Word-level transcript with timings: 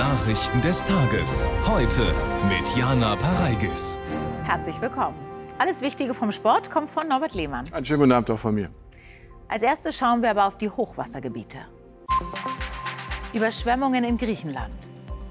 Nachrichten 0.00 0.62
des 0.62 0.82
Tages. 0.82 1.50
Heute 1.66 2.14
mit 2.48 2.74
Jana 2.74 3.16
Pareigis. 3.16 3.98
Herzlich 4.44 4.80
willkommen. 4.80 5.14
Alles 5.58 5.82
Wichtige 5.82 6.14
vom 6.14 6.32
Sport 6.32 6.70
kommt 6.70 6.88
von 6.88 7.06
Norbert 7.06 7.34
Lehmann. 7.34 7.70
Einen 7.70 7.84
schönen 7.84 8.00
guten 8.00 8.12
Abend 8.12 8.30
auch 8.30 8.38
von 8.38 8.54
mir. 8.54 8.70
Als 9.46 9.62
erstes 9.62 9.98
schauen 9.98 10.22
wir 10.22 10.30
aber 10.30 10.46
auf 10.46 10.56
die 10.56 10.70
Hochwassergebiete. 10.70 11.58
Überschwemmungen 13.34 14.02
in 14.04 14.16
Griechenland. 14.16 14.72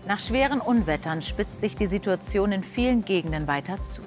Nach 0.07 0.19
schweren 0.19 0.61
Unwettern 0.61 1.23
spitzt 1.23 1.59
sich 1.59 1.75
die 1.75 1.87
Situation 1.87 2.51
in 2.51 2.61
vielen 2.61 3.03
Gegenden 3.03 3.47
weiter 3.47 3.81
zu. 3.81 4.03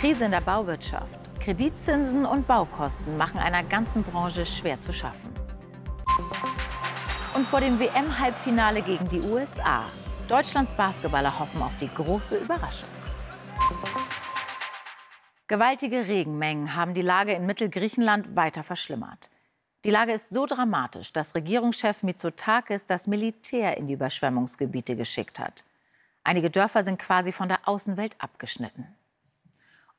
Krise 0.00 0.24
in 0.24 0.32
der 0.32 0.40
Bauwirtschaft. 0.40 1.20
Kreditzinsen 1.38 2.26
und 2.26 2.48
Baukosten 2.48 3.16
machen 3.16 3.38
einer 3.38 3.62
ganzen 3.62 4.02
Branche 4.02 4.44
schwer 4.44 4.80
zu 4.80 4.92
schaffen. 4.92 5.41
Und 7.34 7.46
vor 7.46 7.60
dem 7.60 7.78
WM-Halbfinale 7.80 8.82
gegen 8.82 9.08
die 9.08 9.20
USA. 9.20 9.86
Deutschlands 10.28 10.70
Basketballer 10.72 11.38
hoffen 11.38 11.62
auf 11.62 11.72
die 11.78 11.88
große 11.88 12.36
Überraschung. 12.36 12.88
Gewaltige 15.48 16.06
Regenmengen 16.08 16.76
haben 16.76 16.92
die 16.92 17.02
Lage 17.02 17.32
in 17.32 17.46
Mittelgriechenland 17.46 18.36
weiter 18.36 18.62
verschlimmert. 18.62 19.30
Die 19.84 19.90
Lage 19.90 20.12
ist 20.12 20.28
so 20.28 20.44
dramatisch, 20.44 21.12
dass 21.12 21.34
Regierungschef 21.34 22.02
Mitsotakis 22.02 22.84
das 22.86 23.06
Militär 23.06 23.78
in 23.78 23.86
die 23.86 23.94
Überschwemmungsgebiete 23.94 24.94
geschickt 24.94 25.38
hat. 25.38 25.64
Einige 26.24 26.50
Dörfer 26.50 26.84
sind 26.84 26.98
quasi 26.98 27.32
von 27.32 27.48
der 27.48 27.66
Außenwelt 27.66 28.14
abgeschnitten. 28.18 28.86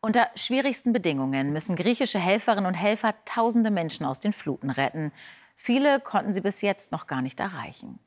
Unter 0.02 0.28
schwierigsten 0.36 0.94
Bedingungen 0.94 1.52
müssen 1.52 1.76
griechische 1.76 2.20
Helferinnen 2.20 2.66
und 2.66 2.74
Helfer 2.74 3.16
tausende 3.26 3.72
Menschen 3.72 4.06
aus 4.06 4.20
den 4.20 4.34
Fluten 4.34 4.70
retten. 4.70 5.12
Viele 5.56 6.00
konnten 6.00 6.34
sie 6.34 6.42
bis 6.42 6.62
jetzt 6.62 6.92
noch 6.92 7.08
gar 7.08 7.22
nicht 7.22 7.40
erreichen. 7.40 8.00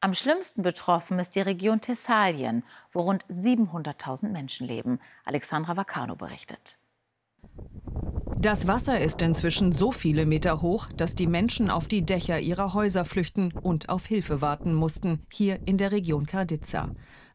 Am 0.00 0.14
schlimmsten 0.14 0.62
betroffen 0.62 1.18
ist 1.18 1.34
die 1.34 1.40
Region 1.40 1.80
Thessalien, 1.80 2.62
wo 2.90 3.00
rund 3.00 3.26
700.000 3.26 4.28
Menschen 4.28 4.66
leben. 4.66 5.00
Alexandra 5.24 5.76
Vacano 5.76 6.14
berichtet. 6.14 6.78
Das 8.40 8.68
Wasser 8.68 9.00
ist 9.00 9.20
inzwischen 9.20 9.72
so 9.72 9.90
viele 9.90 10.24
Meter 10.24 10.62
hoch, 10.62 10.86
dass 10.96 11.16
die 11.16 11.26
Menschen 11.26 11.70
auf 11.70 11.88
die 11.88 12.02
Dächer 12.02 12.38
ihrer 12.38 12.72
Häuser 12.72 13.04
flüchten 13.04 13.50
und 13.50 13.88
auf 13.88 14.06
Hilfe 14.06 14.40
warten 14.40 14.74
mussten, 14.74 15.26
hier 15.32 15.58
in 15.66 15.76
der 15.76 15.90
Region 15.90 16.26
Karditsa. 16.26 16.90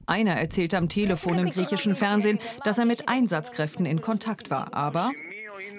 Einer 0.06 0.36
erzählt 0.36 0.74
am 0.74 0.88
Telefon 0.88 1.40
im 1.40 1.50
griechischen 1.50 1.98
Fernsehen, 1.98 2.40
dass 2.64 2.78
er 2.78 2.86
mit 2.86 3.10
Einsatzkräften 3.10 3.86
in 3.86 4.00
Kontakt 4.00 4.50
war, 4.50 4.74
aber 4.74 5.12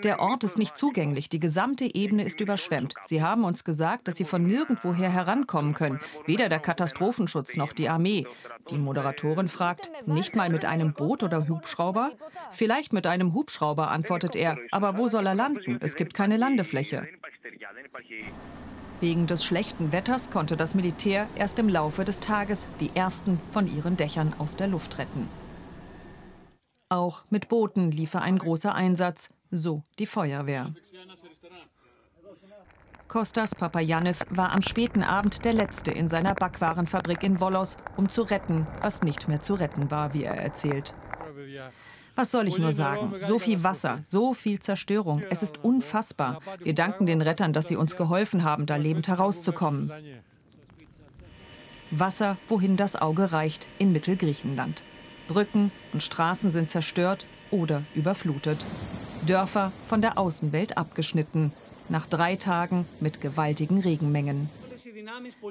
der 0.02 0.20
Ort 0.20 0.44
ist 0.44 0.58
nicht 0.58 0.76
zugänglich. 0.76 1.28
Die 1.28 1.40
gesamte 1.40 1.94
Ebene 1.94 2.24
ist 2.24 2.40
überschwemmt. 2.40 2.94
Sie 3.02 3.22
haben 3.22 3.44
uns 3.44 3.64
gesagt, 3.64 4.08
dass 4.08 4.16
sie 4.16 4.24
von 4.24 4.42
nirgendwoher 4.42 5.08
herankommen 5.08 5.74
können. 5.74 6.00
Weder 6.26 6.48
der 6.48 6.60
Katastrophenschutz 6.60 7.56
noch 7.56 7.72
die 7.72 7.88
Armee. 7.88 8.26
Die 8.70 8.78
Moderatorin 8.78 9.48
fragt, 9.48 9.90
nicht 10.06 10.36
mal 10.36 10.50
mit 10.50 10.64
einem 10.64 10.92
Boot 10.92 11.22
oder 11.22 11.48
Hubschrauber? 11.48 12.12
Vielleicht 12.52 12.92
mit 12.92 13.06
einem 13.06 13.34
Hubschrauber, 13.34 13.90
antwortet 13.90 14.36
er. 14.36 14.58
Aber 14.70 14.96
wo 14.98 15.08
soll 15.08 15.26
er 15.26 15.34
landen? 15.34 15.78
Es 15.80 15.96
gibt 15.96 16.14
keine 16.14 16.36
Landefläche. 16.36 17.06
Wegen 19.00 19.26
des 19.26 19.44
schlechten 19.44 19.92
Wetters 19.92 20.30
konnte 20.30 20.56
das 20.56 20.74
Militär 20.74 21.26
erst 21.34 21.58
im 21.58 21.68
Laufe 21.68 22.04
des 22.04 22.20
Tages 22.20 22.66
die 22.80 22.90
ersten 22.94 23.40
von 23.52 23.66
ihren 23.66 23.96
Dächern 23.96 24.32
aus 24.38 24.56
der 24.56 24.68
Luft 24.68 24.98
retten. 24.98 25.28
Auch 26.94 27.24
mit 27.28 27.48
Booten 27.48 27.90
lief 27.90 28.14
ein 28.14 28.38
großer 28.38 28.72
Einsatz 28.72 29.30
so 29.50 29.82
die 29.98 30.06
Feuerwehr. 30.06 30.72
Kostas 33.08 33.56
Papayannis 33.56 34.24
war 34.30 34.52
am 34.52 34.62
späten 34.62 35.02
Abend 35.02 35.44
der 35.44 35.54
Letzte 35.54 35.90
in 35.90 36.08
seiner 36.08 36.34
Backwarenfabrik 36.36 37.24
in 37.24 37.40
Volos, 37.40 37.78
um 37.96 38.08
zu 38.08 38.22
retten, 38.22 38.68
was 38.80 39.02
nicht 39.02 39.26
mehr 39.26 39.40
zu 39.40 39.54
retten 39.54 39.90
war, 39.90 40.14
wie 40.14 40.22
er 40.22 40.36
erzählt. 40.36 40.94
Was 42.14 42.30
soll 42.30 42.46
ich 42.46 42.58
nur 42.58 42.72
sagen? 42.72 43.12
So 43.22 43.40
viel 43.40 43.64
Wasser, 43.64 43.98
so 44.00 44.32
viel 44.32 44.60
Zerstörung. 44.60 45.20
Es 45.30 45.42
ist 45.42 45.64
unfassbar. 45.64 46.38
Wir 46.60 46.76
danken 46.76 47.06
den 47.06 47.22
Rettern, 47.22 47.52
dass 47.52 47.66
sie 47.66 47.76
uns 47.76 47.96
geholfen 47.96 48.44
haben, 48.44 48.66
da 48.66 48.76
lebend 48.76 49.08
herauszukommen. 49.08 49.90
Wasser, 51.90 52.38
wohin 52.46 52.76
das 52.76 52.94
Auge 52.94 53.32
reicht, 53.32 53.66
in 53.78 53.90
Mittelgriechenland. 53.90 54.84
Brücken 55.28 55.72
und 55.92 56.02
Straßen 56.02 56.52
sind 56.52 56.70
zerstört 56.70 57.26
oder 57.50 57.82
überflutet. 57.94 58.66
Dörfer 59.26 59.72
von 59.88 60.02
der 60.02 60.18
Außenwelt 60.18 60.76
abgeschnitten, 60.76 61.52
nach 61.88 62.06
drei 62.06 62.36
Tagen 62.36 62.86
mit 63.00 63.20
gewaltigen 63.20 63.80
Regenmengen. 63.80 64.48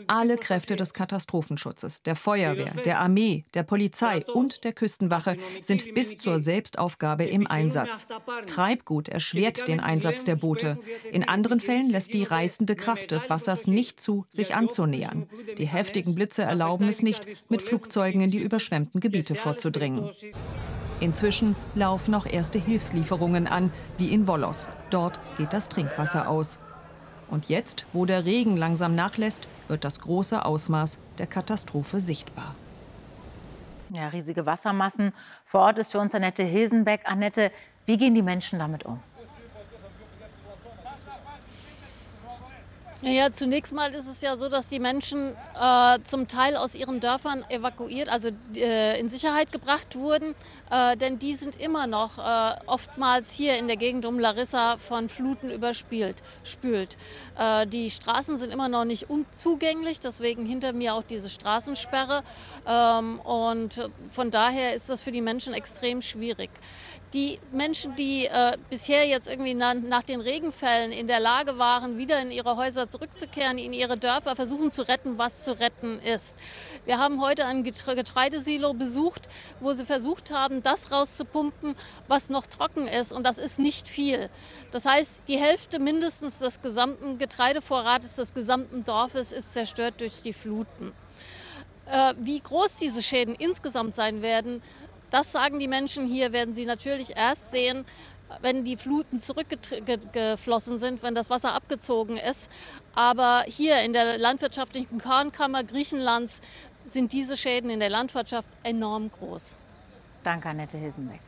Alle 0.08 0.38
Kräfte 0.38 0.76
des 0.76 0.94
Katastrophenschutzes, 0.94 2.04
der 2.04 2.16
Feuerwehr, 2.16 2.74
der 2.86 3.00
Armee, 3.00 3.46
der 3.54 3.64
Polizei 3.64 4.26
und 4.26 4.64
der 4.64 4.74
Küstenwache 4.74 5.38
sind 5.62 5.94
bis 5.94 6.18
zur 6.18 6.40
Selbstaufgabe 6.40 7.26
im 7.26 7.48
Einsatz. 7.48 8.08
Treibgut 8.46 9.10
erschwert 9.10 9.68
den 9.68 9.80
Einsatz 9.80 10.24
der 10.24 10.36
Boote. 10.36 10.78
In 11.12 11.28
anderen 11.28 11.60
Fällen 11.60 11.90
lässt 11.90 12.14
die 12.14 12.24
reißende 12.24 12.76
Kraft 12.76 13.12
des 13.12 13.30
Wassers 13.30 13.68
nicht 13.68 14.00
zu, 14.00 14.26
sich 14.30 14.56
anzunähern. 14.56 15.28
Die 15.58 15.68
heftigen 15.68 16.16
Blitze 16.16 16.44
erlauben 16.44 16.88
es 16.88 17.02
nicht, 17.02 17.28
mit 17.50 17.62
Flugzeugen 17.62 18.22
in 18.22 18.32
die 18.32 18.40
überschwemmten 18.40 19.02
Gebiete 19.02 19.36
vorzudringen. 19.36 20.10
Inzwischen 21.00 21.56
laufen 21.76 22.12
noch 22.12 22.26
erste 22.26 22.60
Hilfslieferungen 22.60 23.48
an, 23.48 23.74
wie 23.98 24.14
in 24.14 24.26
Volos. 24.26 24.70
Dort 24.90 25.20
geht 25.38 25.52
das 25.52 25.68
Trinkwasser 25.68 26.30
aus. 26.30 26.60
Und 27.34 27.50
jetzt, 27.50 27.88
wo 27.94 28.06
der 28.06 28.26
Regen 28.26 28.58
langsam 28.58 28.94
nachlässt, 28.94 29.48
wird 29.68 29.84
das 29.84 30.00
große 30.02 30.46
Ausmaß 30.46 31.00
der 31.18 31.26
Katastrophe 31.26 32.00
sichtbar. 32.00 32.54
Ja, 33.90 34.10
riesige 34.10 34.46
Wassermassen. 34.46 35.14
Vor 35.44 35.62
Ort 35.62 35.80
ist 35.80 35.94
für 35.94 35.98
uns 35.98 36.14
Annette 36.14 36.44
Hilsenbeck. 36.44 37.02
Annette, 37.06 37.52
wie 37.86 37.98
gehen 37.98 38.14
die 38.14 38.22
Menschen 38.22 38.60
damit 38.60 38.86
um? 38.86 39.00
Ja, 43.06 43.34
zunächst 43.34 43.74
mal 43.74 43.94
ist 43.94 44.08
es 44.08 44.22
ja 44.22 44.38
so, 44.38 44.48
dass 44.48 44.70
die 44.70 44.80
Menschen 44.80 45.36
äh, 45.60 46.00
zum 46.06 46.30
Teil 46.30 46.56
aus 46.56 46.74
ihren 46.74 47.02
Dörfern 47.02 47.44
evakuiert, 47.50 48.08
also 48.08 48.30
äh, 48.56 48.98
in 48.98 49.10
Sicherheit 49.10 49.52
gebracht 49.52 49.98
wurden, 49.98 50.36
äh, 50.72 50.96
denn 50.96 51.20
die 51.20 51.36
sind 51.36 51.60
immer 51.60 51.86
noch 51.86 52.18
äh, 52.18 52.56
oftmals 52.66 53.34
hier 53.34 53.58
in 53.58 53.68
der 53.68 53.76
Gegend 53.76 54.06
um 54.06 54.20
Larissa 54.20 54.78
von 54.78 55.10
Fluten 55.10 55.52
überspült. 55.52 56.24
Spült. 56.46 56.96
Äh, 57.38 57.68
die 57.68 57.90
Straßen 57.90 58.38
sind 58.38 58.54
immer 58.54 58.70
noch 58.70 58.86
nicht 58.86 59.08
zugänglich, 59.36 60.00
deswegen 60.00 60.46
hinter 60.46 60.72
mir 60.72 60.94
auch 60.94 61.04
diese 61.04 61.28
Straßensperre 61.28 62.24
ähm, 62.66 63.20
und 63.20 63.90
von 64.12 64.32
daher 64.32 64.76
ist 64.76 64.90
das 64.90 65.04
für 65.04 65.12
die 65.12 65.22
Menschen 65.22 65.54
extrem 65.54 66.02
schwierig 66.02 66.50
die 67.14 67.40
Menschen, 67.52 67.96
die 67.96 68.26
äh, 68.26 68.58
bisher 68.70 69.06
jetzt 69.06 69.30
irgendwie 69.30 69.54
na, 69.54 69.76
nach 69.76 70.04
den 70.04 70.20
Regenfällen 70.20 70.92
in 70.92 71.06
der 71.06 71.20
Lage 71.20 71.60
waren, 71.60 71.98
wieder 71.98 72.20
in 72.22 72.32
ihre 72.32 72.58
Häuser 72.58 72.90
zurückzukehren, 72.90 73.60
in 73.60 73.72
ihre 73.72 73.98
Dörfer, 73.98 74.36
versuchen 74.36 74.72
zu 74.72 74.88
retten, 74.88 75.18
was 75.20 75.44
zu 75.44 75.60
retten 75.60 76.00
ist. 76.00 76.36
Wir 76.86 76.98
haben 76.98 77.22
heute 77.22 77.46
ein 77.46 77.64
Getreidesilo 77.64 78.74
besucht, 78.74 79.30
wo 79.60 79.74
sie 79.74 79.86
versucht 79.86 80.32
haben, 80.32 80.64
das 80.64 80.92
rauszupumpen, 80.92 81.76
was 82.08 82.30
noch 82.30 82.48
trocken 82.48 82.88
ist. 82.88 83.14
Und 83.14 83.24
das 83.26 83.38
ist 83.38 83.60
nicht 83.60 83.88
viel. 83.88 84.30
Das 84.72 84.86
heißt, 84.86 85.24
die 85.28 85.38
Hälfte 85.38 85.80
mindestens 85.80 86.40
des 86.40 86.62
gesamten 86.62 87.20
Getreidevorrates 87.20 88.16
des 88.16 88.34
gesamten 88.34 88.84
Dorfes 88.86 89.32
ist 89.32 89.54
zerstört 89.54 89.96
durch 90.00 90.22
die 90.22 90.34
Fluten. 90.34 90.94
Äh, 91.86 92.14
wie 92.18 92.40
groß 92.40 92.78
diese 92.78 93.04
Schäden 93.04 93.36
insgesamt 93.36 93.94
sein 93.94 94.22
werden, 94.22 94.62
das 95.14 95.32
sagen 95.32 95.60
die 95.60 95.68
Menschen 95.68 96.08
hier, 96.08 96.34
werden 96.34 96.56
sie 96.56 96.66
natürlich 96.66 97.16
erst 97.16 97.52
sehen, 97.52 97.86
wenn 98.42 98.64
die 98.64 98.78
Fluten 98.78 99.20
zurückgeflossen 99.20 100.80
sind, 100.80 101.04
wenn 101.04 101.14
das 101.14 101.30
Wasser 101.30 101.54
abgezogen 101.54 102.18
ist. 102.18 102.50
Aber 102.96 103.44
hier 103.46 103.84
in 103.84 103.94
der 103.94 104.18
landwirtschaftlichen 104.18 105.00
Kornkammer 105.00 105.64
Griechenlands 105.64 106.42
sind 106.88 107.14
diese 107.14 107.38
Schäden 107.38 107.70
in 107.70 107.80
der 107.80 107.90
Landwirtschaft 107.90 108.48
enorm 108.64 109.12
groß. 109.12 109.56
Danke, 110.24 110.50
Annette 110.50 110.80
Hilsenbeck. 110.80 111.22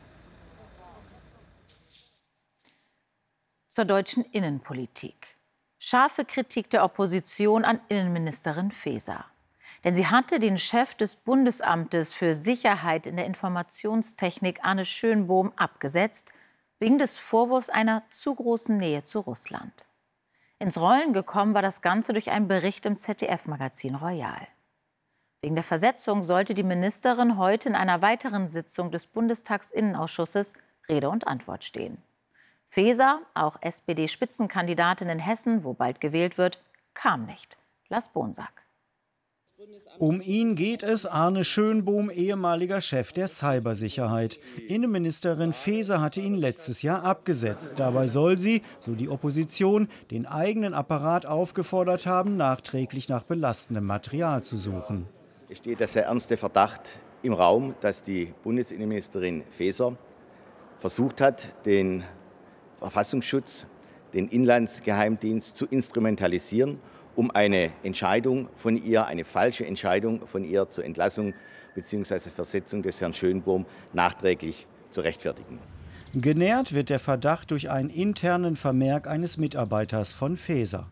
Zur 3.68 3.84
deutschen 3.84 4.24
Innenpolitik. 4.24 5.36
Scharfe 5.78 6.24
Kritik 6.24 6.70
der 6.70 6.82
Opposition 6.82 7.64
an 7.64 7.78
Innenministerin 7.88 8.72
Faeser. 8.72 9.26
Denn 9.86 9.94
sie 9.94 10.08
hatte 10.08 10.40
den 10.40 10.58
Chef 10.58 10.96
des 10.96 11.14
Bundesamtes 11.14 12.12
für 12.12 12.34
Sicherheit 12.34 13.06
in 13.06 13.14
der 13.14 13.24
Informationstechnik, 13.24 14.64
Arne 14.64 14.84
Schönbohm, 14.84 15.52
abgesetzt, 15.54 16.32
wegen 16.80 16.98
des 16.98 17.18
Vorwurfs 17.18 17.70
einer 17.70 18.02
zu 18.10 18.34
großen 18.34 18.76
Nähe 18.76 19.04
zu 19.04 19.20
Russland. 19.20 19.86
Ins 20.58 20.80
Rollen 20.80 21.12
gekommen 21.12 21.54
war 21.54 21.62
das 21.62 21.82
Ganze 21.82 22.12
durch 22.12 22.32
einen 22.32 22.48
Bericht 22.48 22.84
im 22.84 22.96
ZDF-Magazin 22.96 23.94
Royal. 23.94 24.48
Wegen 25.40 25.54
der 25.54 25.62
Versetzung 25.62 26.24
sollte 26.24 26.54
die 26.54 26.64
Ministerin 26.64 27.38
heute 27.38 27.68
in 27.68 27.76
einer 27.76 28.02
weiteren 28.02 28.48
Sitzung 28.48 28.90
des 28.90 29.06
Bundestagsinnenausschusses 29.06 30.54
Rede 30.88 31.08
und 31.10 31.28
Antwort 31.28 31.62
stehen. 31.62 32.02
Feser, 32.64 33.20
auch 33.34 33.62
SPD-Spitzenkandidatin 33.62 35.08
in 35.08 35.20
Hessen, 35.20 35.62
wo 35.62 35.74
bald 35.74 36.00
gewählt 36.00 36.38
wird, 36.38 36.60
kam 36.92 37.24
nicht. 37.24 37.56
Lars 37.88 38.08
Bonsack. 38.08 38.65
Um 39.98 40.20
ihn 40.20 40.54
geht 40.54 40.82
es 40.82 41.06
Arne 41.06 41.42
Schönbohm, 41.42 42.10
ehemaliger 42.10 42.82
Chef 42.82 43.12
der 43.12 43.26
Cybersicherheit. 43.26 44.38
Innenministerin 44.68 45.54
Faeser 45.54 46.02
hatte 46.02 46.20
ihn 46.20 46.34
letztes 46.34 46.82
Jahr 46.82 47.02
abgesetzt. 47.04 47.74
Dabei 47.76 48.06
soll 48.06 48.36
sie, 48.36 48.60
so 48.80 48.94
die 48.94 49.08
Opposition, 49.08 49.88
den 50.10 50.26
eigenen 50.26 50.74
Apparat 50.74 51.24
aufgefordert 51.24 52.04
haben, 52.04 52.36
nachträglich 52.36 53.08
nach 53.08 53.22
belastendem 53.22 53.86
Material 53.86 54.44
zu 54.44 54.58
suchen. 54.58 55.06
Es 55.48 55.58
steht 55.58 55.80
der 55.80 55.88
sehr 55.88 56.04
ernste 56.04 56.36
Verdacht 56.36 56.82
im 57.22 57.32
Raum, 57.32 57.74
dass 57.80 58.02
die 58.02 58.34
Bundesinnenministerin 58.44 59.42
Faeser 59.56 59.96
versucht 60.80 61.22
hat, 61.22 61.64
den 61.64 62.04
Verfassungsschutz, 62.78 63.66
den 64.12 64.28
Inlandsgeheimdienst 64.28 65.56
zu 65.56 65.64
instrumentalisieren 65.66 66.78
um 67.16 67.30
eine 67.30 67.72
Entscheidung 67.82 68.48
von 68.56 68.82
ihr, 68.82 69.06
eine 69.06 69.24
falsche 69.24 69.66
Entscheidung 69.66 70.26
von 70.26 70.44
ihr 70.44 70.68
zur 70.68 70.84
Entlassung 70.84 71.34
bzw. 71.74 72.30
Versetzung 72.30 72.82
des 72.82 73.00
Herrn 73.00 73.14
Schönbohm 73.14 73.66
nachträglich 73.92 74.66
zu 74.90 75.00
rechtfertigen. 75.00 75.58
Genährt 76.14 76.72
wird 76.72 76.88
der 76.88 76.98
Verdacht 76.98 77.50
durch 77.50 77.70
einen 77.70 77.90
internen 77.90 78.56
Vermerk 78.56 79.06
eines 79.06 79.36
Mitarbeiters 79.36 80.12
von 80.12 80.36
Faeser. 80.36 80.90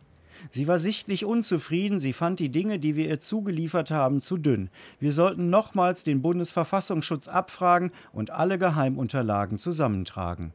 Sie 0.51 0.69
war 0.69 0.79
sichtlich 0.79 1.25
unzufrieden, 1.25 1.99
sie 1.99 2.13
fand 2.13 2.41
die 2.41 2.51
Dinge, 2.51 2.79
die 2.79 2.97
wir 2.97 3.09
ihr 3.09 3.21
zugeliefert 3.21 3.91
haben, 3.91 4.21
zu 4.21 4.37
dünn. 4.37 4.69
Wir 4.99 5.13
sollten 5.13 5.49
nochmals 5.49 6.05
den 6.05 6.21
Bundesverfassungsschutz 6.21 7.29
abfragen 7.29 7.93
und 8.13 8.31
alle 8.31 8.59
Geheimunterlagen 8.59 9.57
zusammentragen. 9.57 10.53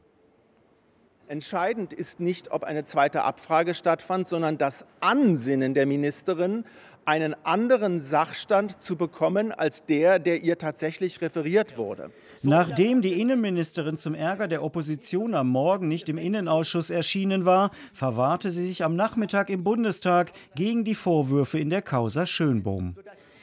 Entscheidend 1.30 1.92
ist 1.92 2.18
nicht, 2.18 2.50
ob 2.50 2.64
eine 2.64 2.82
zweite 2.82 3.22
Abfrage 3.22 3.74
stattfand, 3.74 4.26
sondern 4.26 4.58
das 4.58 4.84
Ansinnen 4.98 5.74
der 5.74 5.86
Ministerin, 5.86 6.64
einen 7.04 7.36
anderen 7.44 8.00
Sachstand 8.00 8.82
zu 8.82 8.96
bekommen 8.96 9.52
als 9.52 9.86
der, 9.86 10.18
der 10.18 10.42
ihr 10.42 10.58
tatsächlich 10.58 11.20
referiert 11.20 11.78
wurde. 11.78 12.10
Nachdem 12.42 13.00
die 13.00 13.20
Innenministerin 13.20 13.96
zum 13.96 14.16
Ärger 14.16 14.48
der 14.48 14.64
Opposition 14.64 15.36
am 15.36 15.50
Morgen 15.50 15.86
nicht 15.86 16.08
im 16.08 16.18
Innenausschuss 16.18 16.90
erschienen 16.90 17.44
war, 17.44 17.70
verwahrte 17.94 18.50
sie 18.50 18.66
sich 18.66 18.82
am 18.82 18.96
Nachmittag 18.96 19.50
im 19.50 19.62
Bundestag 19.62 20.32
gegen 20.56 20.82
die 20.82 20.96
Vorwürfe 20.96 21.60
in 21.60 21.70
der 21.70 21.82
Causa 21.82 22.26
Schönbohm. 22.26 22.96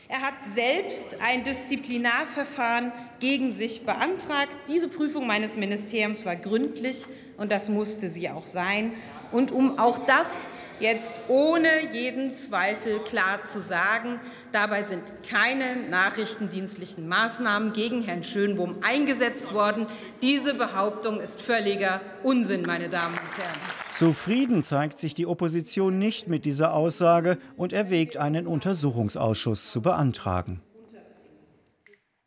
Er 0.09 0.21
hat 0.21 0.35
selbst 0.53 1.17
ein 1.25 1.45
Disziplinarverfahren 1.45 2.91
gegen 3.21 3.53
sich 3.53 3.85
beantragt. 3.85 4.55
Diese 4.67 4.89
Prüfung 4.89 5.25
meines 5.25 5.55
Ministeriums 5.55 6.25
war 6.25 6.35
gründlich 6.35 7.05
und 7.37 7.51
das 7.51 7.69
musste 7.69 8.09
sie 8.09 8.29
auch 8.29 8.47
sein. 8.47 8.91
Und 9.31 9.51
um 9.51 9.79
auch 9.79 9.99
das 9.99 10.47
jetzt 10.79 11.21
ohne 11.27 11.91
jeden 11.91 12.31
Zweifel 12.31 12.99
klar 12.99 13.43
zu 13.43 13.61
sagen, 13.61 14.19
dabei 14.51 14.83
sind 14.83 15.11
keine 15.27 15.87
nachrichtendienstlichen 15.89 17.07
Maßnahmen 17.07 17.73
gegen 17.73 18.03
Herrn 18.03 18.23
Schönbohm 18.23 18.75
eingesetzt 18.81 19.53
worden. 19.53 19.87
Diese 20.21 20.53
Behauptung 20.53 21.19
ist 21.19 21.41
völliger 21.41 22.01
Unsinn, 22.23 22.63
meine 22.63 22.89
Damen 22.89 23.15
und 23.15 23.37
Herren. 23.37 23.59
Zufrieden 23.89 24.61
zeigt 24.61 24.99
sich 24.99 25.13
die 25.13 25.25
Opposition 25.25 25.97
nicht 25.97 26.27
mit 26.27 26.45
dieser 26.45 26.73
Aussage 26.73 27.37
und 27.55 27.73
erwägt, 27.73 28.17
einen 28.17 28.47
Untersuchungsausschuss 28.47 29.71
zu 29.71 29.81
beantragen. 29.81 30.61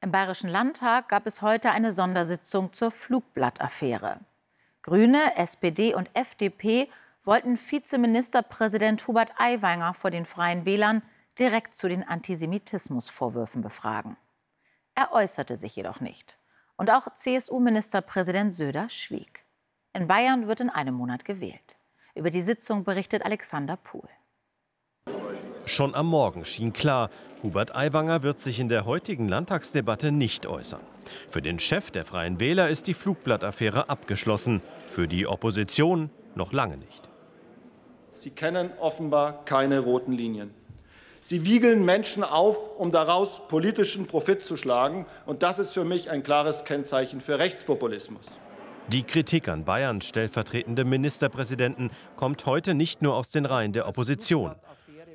Im 0.02 0.12
Bayerischen 0.12 0.48
Landtag 0.48 1.10
gab 1.10 1.26
es 1.26 1.42
heute 1.42 1.72
eine 1.72 1.92
Sondersitzung 1.92 2.72
zur 2.72 2.90
Flugblattaffäre. 2.90 4.20
Grüne, 4.82 5.37
SPD 5.37 5.94
und 5.94 6.09
FDP 6.15 6.88
wollten 7.23 7.59
Vizeministerpräsident 7.59 9.06
Hubert 9.06 9.32
Aiwanger 9.37 9.93
vor 9.93 10.11
den 10.11 10.25
Freien 10.25 10.65
Wählern 10.65 11.03
direkt 11.38 11.75
zu 11.75 11.88
den 11.88 12.03
Antisemitismusvorwürfen 12.03 13.61
befragen. 13.61 14.17
Er 14.94 15.12
äußerte 15.12 15.56
sich 15.56 15.77
jedoch 15.77 16.00
nicht. 16.00 16.38
Und 16.77 16.91
auch 16.91 17.15
CSU-Ministerpräsident 17.15 18.55
Söder 18.55 18.88
schwieg. 18.88 19.44
In 19.93 20.09
Bayern 20.09 20.47
wird 20.47 20.61
in 20.61 20.71
einem 20.71 20.94
Monat 20.94 21.27
gewählt. 21.27 21.77
Über 22.15 22.31
die 22.31 22.43
Sitzung 22.43 22.85
berichtet 22.85 23.25
Alexander 23.25 23.77
Pohl. 23.77 24.09
Schon 25.67 25.94
am 25.94 26.06
Morgen 26.06 26.44
schien 26.44 26.73
klar, 26.73 27.11
Hubert 27.43 27.75
Aiwanger 27.75 28.23
wird 28.23 28.41
sich 28.41 28.59
in 28.61 28.69
der 28.69 28.87
heutigen 28.87 29.29
Landtagsdebatte 29.29 30.11
nicht 30.11 30.47
äußern. 30.47 30.81
Für 31.28 31.42
den 31.42 31.58
Chef 31.58 31.90
der 31.90 32.04
Freien 32.04 32.40
Wähler 32.40 32.68
ist 32.68 32.86
die 32.86 32.94
Flugblattaffäre 32.94 33.88
abgeschlossen, 33.88 34.62
für 34.92 35.08
die 35.08 35.26
Opposition 35.26 36.10
noch 36.34 36.52
lange 36.52 36.76
nicht. 36.76 37.08
Sie 38.10 38.30
kennen 38.30 38.70
offenbar 38.80 39.44
keine 39.44 39.80
roten 39.80 40.12
Linien. 40.12 40.52
Sie 41.22 41.44
wiegeln 41.44 41.84
Menschen 41.84 42.24
auf, 42.24 42.56
um 42.78 42.92
daraus 42.92 43.46
politischen 43.48 44.06
Profit 44.06 44.42
zu 44.42 44.56
schlagen. 44.56 45.06
Und 45.26 45.42
das 45.42 45.58
ist 45.58 45.72
für 45.72 45.84
mich 45.84 46.10
ein 46.10 46.22
klares 46.22 46.64
Kennzeichen 46.64 47.20
für 47.20 47.38
Rechtspopulismus. 47.38 48.24
Die 48.88 49.02
Kritik 49.02 49.48
an 49.48 49.64
Bayerns 49.64 50.06
stellvertretende 50.06 50.84
Ministerpräsidenten 50.84 51.90
kommt 52.16 52.46
heute 52.46 52.74
nicht 52.74 53.02
nur 53.02 53.14
aus 53.14 53.30
den 53.30 53.44
Reihen 53.46 53.72
der 53.72 53.86
Opposition. 53.86 54.56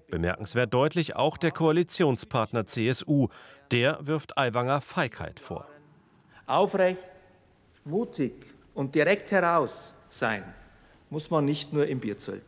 Bemerkenswert 0.10 0.74
deutlich 0.74 1.16
auch 1.16 1.38
der 1.38 1.52
Koalitionspartner 1.52 2.66
CSU. 2.66 3.28
Der 3.72 3.98
wirft 4.06 4.38
Aiwanger 4.38 4.80
Feigheit 4.82 5.40
vor. 5.40 5.68
Aufrecht, 6.48 7.02
mutig 7.84 8.34
und 8.74 8.94
direkt 8.96 9.32
heraus 9.32 9.94
sein 10.10 10.44
muss 11.10 11.30
man 11.30 11.46
nicht 11.46 11.72
nur 11.72 11.88
im 11.88 12.00
Bierzelt. 12.00 12.44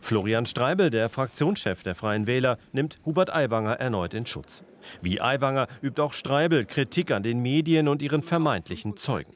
Florian 0.00 0.46
Streibel, 0.46 0.90
der 0.90 1.08
Fraktionschef 1.08 1.82
der 1.82 1.94
Freien 1.94 2.26
Wähler, 2.26 2.58
nimmt 2.72 2.98
Hubert 3.04 3.34
Aiwanger 3.34 3.80
erneut 3.80 4.14
in 4.14 4.26
Schutz. 4.26 4.62
Wie 5.02 5.20
Aiwanger 5.20 5.66
übt 5.82 6.00
auch 6.00 6.12
Streibel 6.12 6.64
Kritik 6.64 7.10
an 7.10 7.22
den 7.22 7.40
Medien 7.40 7.88
und 7.88 8.00
ihren 8.00 8.22
vermeintlichen 8.22 8.96
Zeugen. 8.96 9.34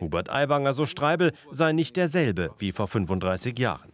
Hubert 0.00 0.30
Aiwanger, 0.30 0.72
so 0.72 0.86
Streibel, 0.86 1.32
sei 1.50 1.72
nicht 1.72 1.96
derselbe 1.96 2.50
wie 2.58 2.72
vor 2.72 2.88
35 2.88 3.58
Jahren. 3.58 3.90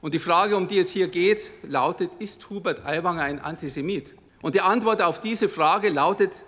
Und 0.00 0.14
die 0.14 0.18
Frage, 0.18 0.56
um 0.56 0.68
die 0.68 0.78
es 0.78 0.90
hier 0.90 1.08
geht, 1.08 1.50
lautet, 1.62 2.10
ist 2.18 2.48
Hubert 2.50 2.84
Aiwanger 2.84 3.22
ein 3.22 3.40
Antisemit? 3.40 4.14
Und 4.42 4.54
die 4.54 4.60
Antwort 4.60 5.00
auf 5.00 5.18
diese 5.18 5.48
Frage 5.48 5.88
lautet 5.88 6.44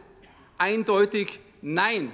eindeutig 0.59 1.41
Nein. 1.63 2.11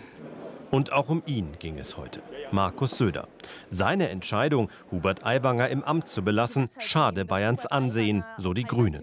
Und 0.71 0.93
auch 0.93 1.11
um 1.11 1.23
ihn 1.27 1.53
ging 1.59 1.79
es 1.79 1.97
heute. 1.97 2.23
Markus 2.51 2.97
Söder. 2.97 3.29
Seine 3.69 4.09
Entscheidung, 4.09 4.71
Hubert 4.91 5.25
Aiwanger 5.25 5.69
im 5.69 5.85
Amt 5.85 6.09
zu 6.09 6.23
belassen, 6.23 6.71
schade 6.79 7.25
Bayerns 7.25 7.67
Ansehen, 7.67 8.25
so 8.39 8.55
die 8.55 8.65
Grünen. 8.65 9.03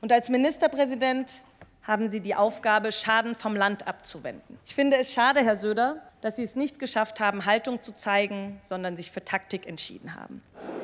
Und 0.00 0.12
als 0.12 0.28
Ministerpräsident 0.28 1.44
haben 1.82 2.08
Sie 2.08 2.20
die 2.20 2.34
Aufgabe, 2.34 2.90
Schaden 2.92 3.34
vom 3.34 3.54
Land 3.54 3.86
abzuwenden. 3.86 4.58
Ich 4.66 4.74
finde 4.74 4.96
es 4.96 5.12
schade, 5.12 5.44
Herr 5.44 5.56
Söder, 5.56 6.02
dass 6.20 6.36
Sie 6.36 6.42
es 6.42 6.56
nicht 6.56 6.78
geschafft 6.78 7.20
haben, 7.20 7.44
Haltung 7.44 7.82
zu 7.82 7.94
zeigen, 7.94 8.58
sondern 8.64 8.96
sich 8.96 9.10
für 9.10 9.24
Taktik 9.24 9.66
entschieden 9.66 10.14
haben. 10.14 10.42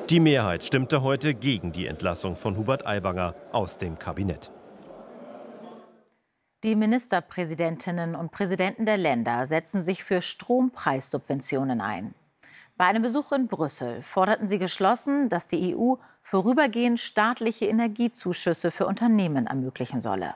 Die 0.09 0.19
Mehrheit 0.19 0.63
stimmte 0.63 1.01
heute 1.01 1.33
gegen 1.33 1.71
die 1.71 1.87
Entlassung 1.87 2.35
von 2.35 2.57
Hubert 2.57 2.85
Aiwanger 2.85 3.35
aus 3.51 3.77
dem 3.77 3.97
Kabinett. 3.97 4.51
Die 6.63 6.75
Ministerpräsidentinnen 6.75 8.15
und 8.15 8.31
Präsidenten 8.31 8.85
der 8.85 8.97
Länder 8.97 9.47
setzen 9.47 9.81
sich 9.81 10.03
für 10.03 10.21
Strompreissubventionen 10.21 11.81
ein. 11.81 12.13
Bei 12.77 12.85
einem 12.85 13.01
Besuch 13.01 13.31
in 13.31 13.47
Brüssel 13.47 14.03
forderten 14.03 14.47
sie 14.47 14.59
geschlossen, 14.59 15.27
dass 15.27 15.47
die 15.47 15.75
EU 15.75 15.95
vorübergehend 16.21 16.99
staatliche 16.99 17.65
Energiezuschüsse 17.65 18.69
für 18.69 18.85
Unternehmen 18.85 19.47
ermöglichen 19.47 20.01
solle. 20.01 20.35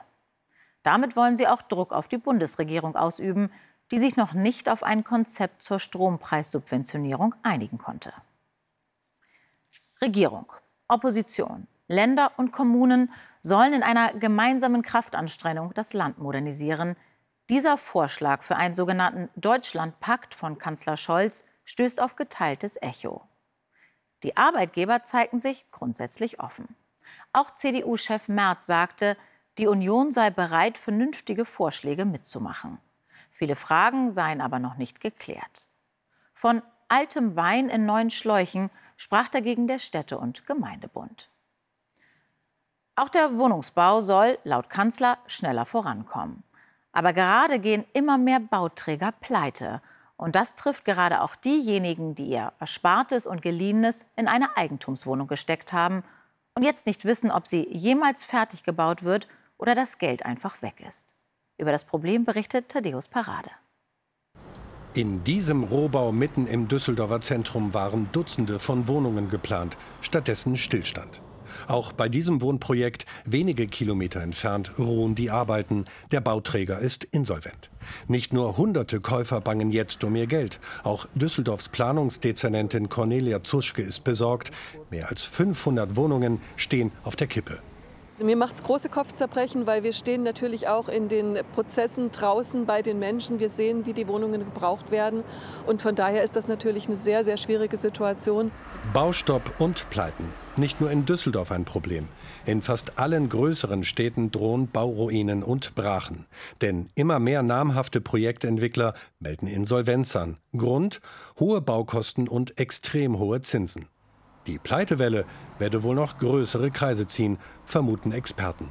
Damit 0.82 1.14
wollen 1.14 1.36
sie 1.36 1.46
auch 1.46 1.62
Druck 1.62 1.92
auf 1.92 2.08
die 2.08 2.18
Bundesregierung 2.18 2.96
ausüben, 2.96 3.52
die 3.92 3.98
sich 3.98 4.16
noch 4.16 4.32
nicht 4.32 4.68
auf 4.68 4.82
ein 4.82 5.04
Konzept 5.04 5.62
zur 5.62 5.78
Strompreissubventionierung 5.78 7.36
einigen 7.44 7.78
konnte. 7.78 8.12
Regierung, 10.00 10.52
Opposition, 10.88 11.68
Länder 11.86 12.32
und 12.36 12.50
Kommunen 12.50 13.12
sollen 13.46 13.74
in 13.74 13.84
einer 13.84 14.12
gemeinsamen 14.12 14.82
Kraftanstrengung 14.82 15.72
das 15.72 15.92
Land 15.92 16.18
modernisieren. 16.18 16.96
Dieser 17.48 17.76
Vorschlag 17.76 18.42
für 18.42 18.56
einen 18.56 18.74
sogenannten 18.74 19.28
Deutschlandpakt 19.36 20.34
von 20.34 20.58
Kanzler 20.58 20.96
Scholz 20.96 21.44
stößt 21.64 22.00
auf 22.00 22.16
geteiltes 22.16 22.76
Echo. 22.82 23.22
Die 24.24 24.36
Arbeitgeber 24.36 25.04
zeigten 25.04 25.38
sich 25.38 25.70
grundsätzlich 25.70 26.40
offen. 26.40 26.74
Auch 27.32 27.54
CDU-Chef 27.54 28.26
Merz 28.26 28.66
sagte, 28.66 29.16
die 29.58 29.68
Union 29.68 30.10
sei 30.10 30.30
bereit, 30.30 30.76
vernünftige 30.76 31.44
Vorschläge 31.44 32.04
mitzumachen. 32.04 32.78
Viele 33.30 33.54
Fragen 33.54 34.10
seien 34.10 34.40
aber 34.40 34.58
noch 34.58 34.76
nicht 34.76 35.00
geklärt. 35.00 35.68
Von 36.32 36.62
altem 36.88 37.36
Wein 37.36 37.68
in 37.68 37.86
neuen 37.86 38.10
Schläuchen 38.10 38.70
sprach 38.96 39.28
dagegen 39.28 39.68
der 39.68 39.78
Städte- 39.78 40.18
und 40.18 40.48
Gemeindebund. 40.48 41.30
Auch 42.98 43.10
der 43.10 43.36
Wohnungsbau 43.36 44.00
soll, 44.00 44.38
laut 44.44 44.70
Kanzler, 44.70 45.18
schneller 45.26 45.66
vorankommen. 45.66 46.42
Aber 46.92 47.12
gerade 47.12 47.58
gehen 47.58 47.84
immer 47.92 48.16
mehr 48.16 48.40
Bauträger 48.40 49.12
pleite. 49.12 49.82
Und 50.16 50.34
das 50.34 50.54
trifft 50.54 50.86
gerade 50.86 51.20
auch 51.20 51.36
diejenigen, 51.36 52.14
die 52.14 52.28
ihr 52.28 52.54
Erspartes 52.58 53.26
und 53.26 53.42
Geliehenes 53.42 54.06
in 54.16 54.28
eine 54.28 54.56
Eigentumswohnung 54.56 55.26
gesteckt 55.26 55.74
haben 55.74 56.04
und 56.54 56.62
jetzt 56.62 56.86
nicht 56.86 57.04
wissen, 57.04 57.30
ob 57.30 57.46
sie 57.46 57.68
jemals 57.70 58.24
fertig 58.24 58.64
gebaut 58.64 59.02
wird 59.02 59.28
oder 59.58 59.74
das 59.74 59.98
Geld 59.98 60.24
einfach 60.24 60.62
weg 60.62 60.82
ist. 60.88 61.14
Über 61.58 61.72
das 61.72 61.84
Problem 61.84 62.24
berichtet 62.24 62.70
Thaddeus 62.70 63.08
Parade. 63.08 63.50
In 64.94 65.22
diesem 65.22 65.64
Rohbau 65.64 66.12
mitten 66.12 66.46
im 66.46 66.66
Düsseldorfer 66.66 67.20
Zentrum 67.20 67.74
waren 67.74 68.10
Dutzende 68.12 68.58
von 68.58 68.88
Wohnungen 68.88 69.28
geplant, 69.28 69.76
stattdessen 70.00 70.56
Stillstand. 70.56 71.20
Auch 71.68 71.92
bei 71.92 72.08
diesem 72.08 72.42
Wohnprojekt, 72.42 73.06
wenige 73.24 73.66
Kilometer 73.66 74.20
entfernt, 74.20 74.78
ruhen 74.78 75.14
die 75.14 75.30
Arbeiten. 75.30 75.84
Der 76.10 76.20
Bauträger 76.20 76.78
ist 76.78 77.04
insolvent. 77.04 77.70
Nicht 78.08 78.32
nur 78.32 78.56
hunderte 78.56 79.00
Käufer 79.00 79.40
bangen 79.40 79.70
jetzt 79.70 80.02
um 80.04 80.16
ihr 80.16 80.26
Geld. 80.26 80.60
Auch 80.82 81.06
Düsseldorfs 81.14 81.68
Planungsdezernentin 81.68 82.88
Cornelia 82.88 83.42
Zuschke 83.42 83.82
ist 83.82 84.04
besorgt. 84.04 84.50
Mehr 84.90 85.08
als 85.08 85.22
500 85.22 85.96
Wohnungen 85.96 86.40
stehen 86.56 86.92
auf 87.04 87.16
der 87.16 87.26
Kippe. 87.26 87.60
Mir 88.22 88.36
macht 88.36 88.54
es 88.54 88.62
große 88.62 88.88
Kopfzerbrechen, 88.88 89.66
weil 89.66 89.82
wir 89.82 89.92
stehen 89.92 90.22
natürlich 90.22 90.68
auch 90.68 90.88
in 90.88 91.08
den 91.08 91.38
Prozessen 91.54 92.10
draußen 92.12 92.64
bei 92.64 92.80
den 92.80 92.98
Menschen. 92.98 93.40
Wir 93.40 93.50
sehen, 93.50 93.84
wie 93.84 93.92
die 93.92 94.08
Wohnungen 94.08 94.40
gebraucht 94.40 94.90
werden. 94.90 95.22
Und 95.66 95.82
von 95.82 95.94
daher 95.94 96.24
ist 96.24 96.34
das 96.34 96.48
natürlich 96.48 96.86
eine 96.86 96.96
sehr, 96.96 97.24
sehr 97.24 97.36
schwierige 97.36 97.76
Situation. 97.76 98.50
Baustopp 98.94 99.52
und 99.58 99.90
Pleiten. 99.90 100.32
Nicht 100.56 100.80
nur 100.80 100.90
in 100.90 101.04
Düsseldorf 101.04 101.52
ein 101.52 101.66
Problem. 101.66 102.08
In 102.46 102.62
fast 102.62 102.98
allen 102.98 103.28
größeren 103.28 103.84
Städten 103.84 104.30
drohen 104.30 104.68
Bauruinen 104.68 105.42
und 105.42 105.74
Brachen. 105.74 106.24
Denn 106.62 106.88
immer 106.94 107.18
mehr 107.18 107.42
namhafte 107.42 108.00
Projektentwickler 108.00 108.94
melden 109.20 109.46
Insolvenz 109.46 110.16
an. 110.16 110.38
Grund? 110.56 111.00
Hohe 111.38 111.60
Baukosten 111.60 112.28
und 112.28 112.58
extrem 112.58 113.18
hohe 113.18 113.42
Zinsen. 113.42 113.88
Die 114.46 114.58
Pleitewelle 114.58 115.24
werde 115.58 115.82
wohl 115.82 115.94
noch 115.94 116.18
größere 116.18 116.70
Kreise 116.70 117.06
ziehen, 117.06 117.38
vermuten 117.64 118.12
Experten. 118.12 118.70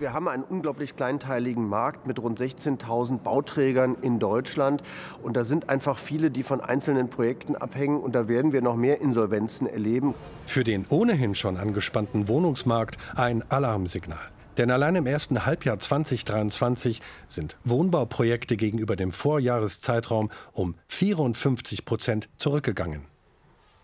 Wir 0.00 0.14
haben 0.14 0.28
einen 0.28 0.44
unglaublich 0.44 0.96
kleinteiligen 0.96 1.68
Markt 1.68 2.06
mit 2.06 2.18
rund 2.18 2.40
16.000 2.40 3.18
Bauträgern 3.18 3.96
in 4.00 4.18
Deutschland. 4.18 4.82
Und 5.22 5.36
da 5.36 5.44
sind 5.44 5.68
einfach 5.68 5.98
viele, 5.98 6.30
die 6.30 6.42
von 6.42 6.62
einzelnen 6.62 7.10
Projekten 7.10 7.54
abhängen. 7.54 8.00
Und 8.00 8.14
da 8.14 8.26
werden 8.26 8.52
wir 8.52 8.62
noch 8.62 8.76
mehr 8.76 9.02
Insolvenzen 9.02 9.66
erleben. 9.66 10.14
Für 10.46 10.64
den 10.64 10.86
ohnehin 10.88 11.34
schon 11.34 11.58
angespannten 11.58 12.28
Wohnungsmarkt 12.28 12.96
ein 13.14 13.44
Alarmsignal. 13.50 14.30
Denn 14.56 14.70
allein 14.70 14.96
im 14.96 15.06
ersten 15.06 15.44
Halbjahr 15.44 15.78
2023 15.78 17.02
sind 17.28 17.58
Wohnbauprojekte 17.64 18.56
gegenüber 18.56 18.96
dem 18.96 19.10
Vorjahreszeitraum 19.10 20.30
um 20.52 20.76
54 20.88 21.84
Prozent 21.84 22.30
zurückgegangen. 22.38 23.09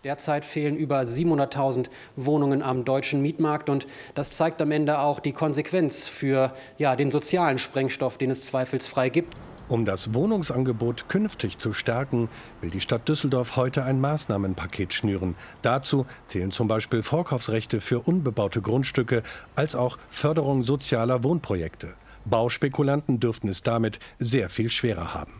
Derzeit 0.07 0.45
fehlen 0.45 0.77
über 0.77 1.01
700.000 1.01 1.87
Wohnungen 2.15 2.61
am 2.61 2.85
deutschen 2.85 3.21
Mietmarkt. 3.21 3.67
Und 3.69 3.87
das 4.15 4.31
zeigt 4.31 4.61
am 4.61 4.71
Ende 4.71 4.99
auch 4.99 5.19
die 5.19 5.33
Konsequenz 5.33 6.07
für 6.07 6.53
ja, 6.77 6.95
den 6.95 7.11
sozialen 7.11 7.59
Sprengstoff, 7.59 8.17
den 8.17 8.31
es 8.31 8.41
zweifelsfrei 8.41 9.09
gibt. 9.09 9.35
Um 9.67 9.83
das 9.83 10.13
Wohnungsangebot 10.13 11.09
künftig 11.09 11.57
zu 11.57 11.73
stärken, 11.73 12.29
will 12.61 12.69
die 12.69 12.79
Stadt 12.79 13.09
Düsseldorf 13.09 13.57
heute 13.57 13.83
ein 13.83 13.99
Maßnahmenpaket 13.99 14.93
schnüren. 14.93 15.35
Dazu 15.61 16.05
zählen 16.27 16.51
zum 16.51 16.69
Beispiel 16.69 17.03
Vorkaufsrechte 17.03 17.81
für 17.81 17.99
unbebaute 17.99 18.61
Grundstücke 18.61 19.23
als 19.57 19.75
auch 19.75 19.97
Förderung 20.09 20.63
sozialer 20.63 21.25
Wohnprojekte. 21.25 21.95
Bauspekulanten 22.23 23.19
dürften 23.19 23.49
es 23.49 23.61
damit 23.61 23.99
sehr 24.19 24.47
viel 24.47 24.69
schwerer 24.69 25.13
haben. 25.13 25.33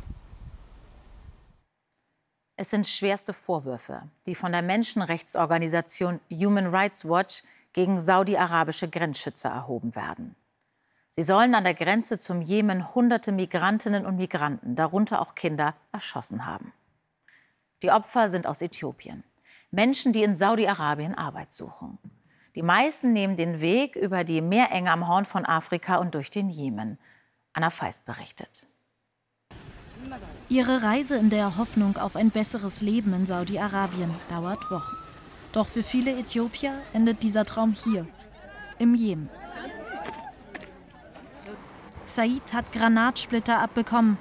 Es 2.60 2.72
sind 2.72 2.88
schwerste 2.88 3.34
Vorwürfe, 3.34 4.10
die 4.26 4.34
von 4.34 4.52
der 4.52 4.64
Menschenrechtsorganisation 4.64 6.20
Human 6.32 6.74
Rights 6.74 7.08
Watch 7.08 7.44
gegen 7.72 8.00
saudi-arabische 8.00 8.90
Grenzschützer 8.90 9.50
erhoben 9.50 9.96
werden. 9.96 10.36
Sie 11.08 11.22
sollen 11.22 11.54
an 11.54 11.66
der 11.66 11.76
Grenze 11.76 12.18
zum 12.18 12.42
Jemen 12.42 12.96
hunderte 12.96 13.32
Migrantinnen 13.32 14.08
und 14.08 14.18
Migranten, 14.18 14.76
darunter 14.76 15.22
auch 15.22 15.36
Kinder, 15.36 15.76
erschossen 15.92 16.48
haben. 16.48 16.74
Die 17.84 17.92
Opfer 17.92 18.28
sind 18.28 18.48
aus 18.48 18.64
Äthiopien. 18.64 19.24
Menschen, 19.70 20.12
die 20.12 20.24
in 20.24 20.36
Saudi-Arabien 20.36 21.14
Arbeit 21.14 21.54
suchen. 21.54 22.00
Die 22.56 22.64
meisten 22.64 23.14
nehmen 23.14 23.36
den 23.36 23.62
Weg 23.62 23.96
über 23.96 24.24
die 24.24 24.42
Meerenge 24.42 24.92
am 24.92 25.08
Horn 25.08 25.26
von 25.26 25.46
Afrika 25.46 25.98
und 25.98 26.16
durch 26.16 26.32
den 26.32 26.50
Jemen. 26.50 26.98
Anna 27.54 27.70
Feist 27.70 28.06
berichtet. 28.06 28.68
Ihre 30.50 30.84
Reise 30.84 31.18
in 31.18 31.30
der 31.30 31.58
Hoffnung 31.58 31.98
auf 31.98 32.16
ein 32.16 32.30
besseres 32.32 32.82
Leben 32.82 33.14
in 33.14 33.26
Saudi-Arabien 33.26 34.12
dauert 34.30 34.72
Wochen. 34.72 34.96
Doch 35.52 35.68
für 35.68 35.84
viele 35.84 36.12
Äthiopier 36.18 36.74
endet 36.94 37.24
dieser 37.24 37.46
Traum 37.46 37.74
hier, 37.74 38.08
im 38.80 38.96
Jemen. 38.96 39.30
Said 42.06 42.54
hat 42.54 42.72
Granatsplitter 42.72 43.60
abbekommen. 43.60 44.18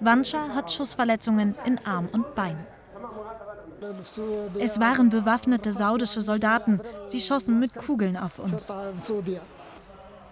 Wanscha 0.00 0.50
hat 0.54 0.70
Schussverletzungen 0.70 1.56
in 1.64 1.84
Arm 1.84 2.08
und 2.12 2.34
Bein. 2.34 2.58
Es 4.58 4.80
waren 4.80 5.08
bewaffnete 5.08 5.72
saudische 5.72 6.20
Soldaten. 6.20 6.80
Sie 7.06 7.20
schossen 7.20 7.58
mit 7.58 7.74
Kugeln 7.74 8.16
auf 8.16 8.38
uns. 8.38 8.74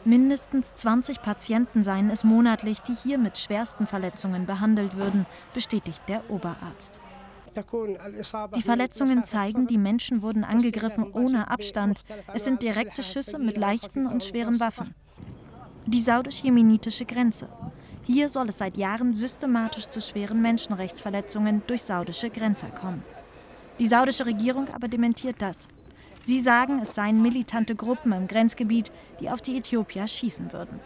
Mindestens 0.04 0.74
20 0.74 1.22
Patienten 1.22 1.84
seien 1.84 2.10
es 2.10 2.24
monatlich, 2.24 2.80
die 2.80 2.94
hier 2.94 3.18
mit 3.18 3.38
schwersten 3.38 3.86
Verletzungen 3.86 4.46
behandelt 4.46 4.96
würden, 4.96 5.26
bestätigt 5.54 6.02
der 6.08 6.28
Oberarzt. 6.28 7.00
Die 8.56 8.62
Verletzungen 8.62 9.24
zeigen, 9.24 9.66
die 9.66 9.78
Menschen 9.78 10.22
wurden 10.22 10.42
angegriffen 10.42 11.12
ohne 11.12 11.50
Abstand. 11.50 12.02
Es 12.34 12.44
sind 12.44 12.62
direkte 12.62 13.02
Schüsse 13.02 13.38
mit 13.38 13.56
leichten 13.56 14.06
und 14.06 14.24
schweren 14.24 14.58
Waffen. 14.58 14.94
Die 15.86 16.00
saudisch-jemenitische 16.00 17.04
Grenze. 17.04 17.48
Hier 18.02 18.28
soll 18.28 18.48
es 18.48 18.58
seit 18.58 18.76
Jahren 18.76 19.14
systematisch 19.14 19.88
zu 19.88 20.00
schweren 20.00 20.42
Menschenrechtsverletzungen 20.42 21.62
durch 21.66 21.82
saudische 21.82 22.30
Grenzer 22.30 22.70
kommen. 22.70 23.04
Die 23.78 23.86
saudische 23.86 24.26
Regierung 24.26 24.68
aber 24.70 24.88
dementiert 24.88 25.40
das. 25.40 25.68
Sie 26.22 26.40
sagen, 26.40 26.78
es 26.80 26.94
seien 26.94 27.20
militante 27.20 27.74
Gruppen 27.74 28.12
im 28.12 28.28
Grenzgebiet, 28.28 28.92
die 29.20 29.28
auf 29.28 29.42
die 29.42 29.58
Äthiopier 29.58 30.06
schießen 30.06 30.52
würden. 30.52 30.80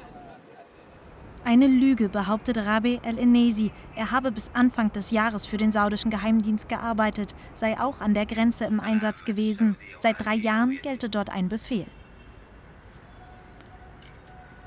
Eine 1.44 1.68
Lüge, 1.68 2.08
behauptet 2.08 2.58
Rabe 2.58 2.98
El-Enesi. 3.04 3.70
Er 3.94 4.10
habe 4.10 4.32
bis 4.32 4.50
Anfang 4.52 4.90
des 4.92 5.12
Jahres 5.12 5.46
für 5.46 5.58
den 5.58 5.70
saudischen 5.70 6.10
Geheimdienst 6.10 6.68
gearbeitet, 6.68 7.36
sei 7.54 7.78
auch 7.78 8.00
an 8.00 8.14
der 8.14 8.26
Grenze 8.26 8.64
im 8.64 8.80
Einsatz 8.80 9.24
gewesen. 9.24 9.76
Seit 9.98 10.24
drei 10.24 10.34
Jahren 10.34 10.78
gelte 10.82 11.08
dort 11.08 11.30
ein 11.30 11.48
Befehl. 11.48 11.86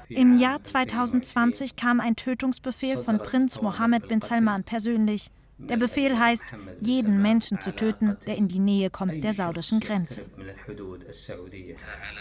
Im 0.07 0.37
Jahr 0.37 0.63
2020 0.63 1.75
kam 1.75 1.99
ein 1.99 2.15
Tötungsbefehl 2.15 2.97
von 2.97 3.17
Prinz 3.17 3.61
Mohammed 3.61 4.07
bin 4.07 4.21
Salman 4.21 4.63
persönlich. 4.63 5.31
Der 5.59 5.77
Befehl 5.77 6.17
heißt, 6.17 6.55
jeden 6.79 7.21
Menschen 7.21 7.59
zu 7.59 7.75
töten, 7.75 8.17
der 8.25 8.37
in 8.37 8.47
die 8.47 8.59
Nähe 8.59 8.89
kommt 8.89 9.23
der 9.23 9.33
saudischen 9.33 9.79
Grenze. 9.79 10.25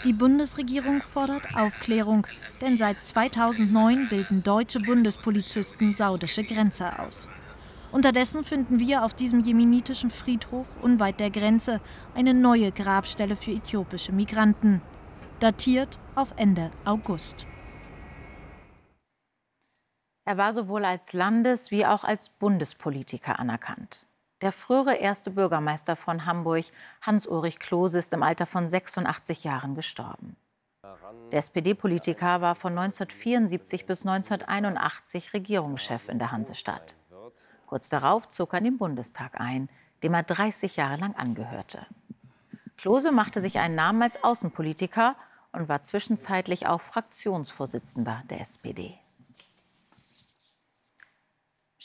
Die 0.03 0.13
Bundesregierung 0.13 1.01
fordert 1.01 1.55
Aufklärung, 1.55 2.27
denn 2.61 2.77
seit 2.77 3.03
2009 3.03 4.09
bilden 4.09 4.43
deutsche 4.43 4.81
Bundespolizisten 4.81 5.93
saudische 5.93 6.43
Grenzer 6.43 6.99
aus. 6.99 7.29
Unterdessen 7.91 8.43
finden 8.43 8.79
wir 8.79 9.03
auf 9.03 9.13
diesem 9.13 9.39
jemenitischen 9.39 10.09
Friedhof 10.09 10.75
unweit 10.81 11.19
der 11.19 11.31
Grenze 11.31 11.81
eine 12.13 12.33
neue 12.33 12.71
Grabstelle 12.71 13.35
für 13.35 13.51
äthiopische 13.51 14.11
Migranten, 14.11 14.81
datiert 15.39 15.97
auf 16.13 16.33
Ende 16.37 16.71
August. 16.85 17.47
Er 20.29 20.37
war 20.37 20.53
sowohl 20.53 20.85
als 20.85 21.13
Landes- 21.13 21.71
wie 21.71 21.87
auch 21.87 22.03
als 22.03 22.29
Bundespolitiker 22.29 23.39
anerkannt. 23.39 24.05
Der 24.41 24.51
frühere 24.51 24.93
erste 24.93 25.31
Bürgermeister 25.31 25.95
von 25.95 26.27
Hamburg, 26.27 26.65
Hans-Ulrich 27.01 27.57
Klose, 27.57 27.97
ist 27.97 28.13
im 28.13 28.21
Alter 28.21 28.45
von 28.45 28.67
86 28.67 29.43
Jahren 29.43 29.73
gestorben. 29.73 30.35
Der 31.31 31.39
SPD-Politiker 31.39 32.41
war 32.41 32.53
von 32.53 32.77
1974 32.77 33.87
bis 33.87 34.05
1981 34.05 35.33
Regierungschef 35.33 36.09
in 36.09 36.19
der 36.19 36.31
Hansestadt. 36.31 36.95
Kurz 37.65 37.89
darauf 37.89 38.29
zog 38.29 38.53
er 38.53 38.59
in 38.59 38.65
den 38.65 38.77
Bundestag 38.77 39.41
ein, 39.41 39.67
dem 40.03 40.13
er 40.13 40.21
30 40.21 40.75
Jahre 40.75 40.97
lang 40.97 41.15
angehörte. 41.15 41.87
Klose 42.77 43.11
machte 43.11 43.41
sich 43.41 43.57
einen 43.57 43.73
Namen 43.73 44.03
als 44.03 44.23
Außenpolitiker 44.23 45.15
und 45.53 45.69
war 45.69 45.81
zwischenzeitlich 45.81 46.67
auch 46.67 46.81
Fraktionsvorsitzender 46.81 48.21
der 48.29 48.41
SPD 48.41 48.99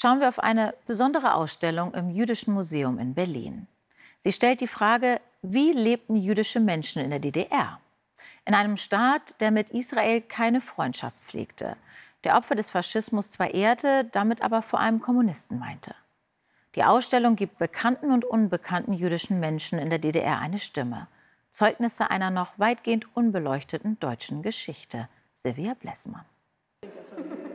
schauen 0.04 0.20
wir 0.20 0.28
auf 0.28 0.38
eine 0.38 0.74
besondere 0.86 1.32
Ausstellung 1.32 1.94
im 1.94 2.10
Jüdischen 2.10 2.52
Museum 2.52 2.98
in 2.98 3.14
Berlin. 3.14 3.66
Sie 4.18 4.32
stellt 4.32 4.60
die 4.60 4.66
Frage, 4.66 5.18
wie 5.40 5.72
lebten 5.72 6.14
jüdische 6.14 6.60
Menschen 6.60 7.02
in 7.02 7.08
der 7.08 7.20
DDR? 7.20 7.80
In 8.44 8.52
einem 8.52 8.76
Staat, 8.76 9.40
der 9.40 9.50
mit 9.50 9.70
Israel 9.70 10.20
keine 10.20 10.60
Freundschaft 10.60 11.16
pflegte, 11.22 11.78
der 12.22 12.36
Opfer 12.36 12.54
des 12.54 12.68
Faschismus 12.68 13.30
zwar 13.30 13.54
ehrte, 13.54 14.04
damit 14.12 14.42
aber 14.42 14.60
vor 14.60 14.78
allem 14.78 15.00
Kommunisten 15.00 15.58
meinte. 15.58 15.94
Die 16.74 16.84
Ausstellung 16.84 17.34
gibt 17.34 17.56
bekannten 17.56 18.12
und 18.12 18.26
unbekannten 18.26 18.92
jüdischen 18.92 19.40
Menschen 19.40 19.78
in 19.78 19.88
der 19.88 20.00
DDR 20.00 20.38
eine 20.38 20.58
Stimme. 20.58 21.08
Zeugnisse 21.48 22.10
einer 22.10 22.30
noch 22.30 22.58
weitgehend 22.58 23.06
unbeleuchteten 23.16 23.98
deutschen 24.00 24.42
Geschichte. 24.42 25.08
Silvia 25.34 25.72
Blessmann. 25.72 26.26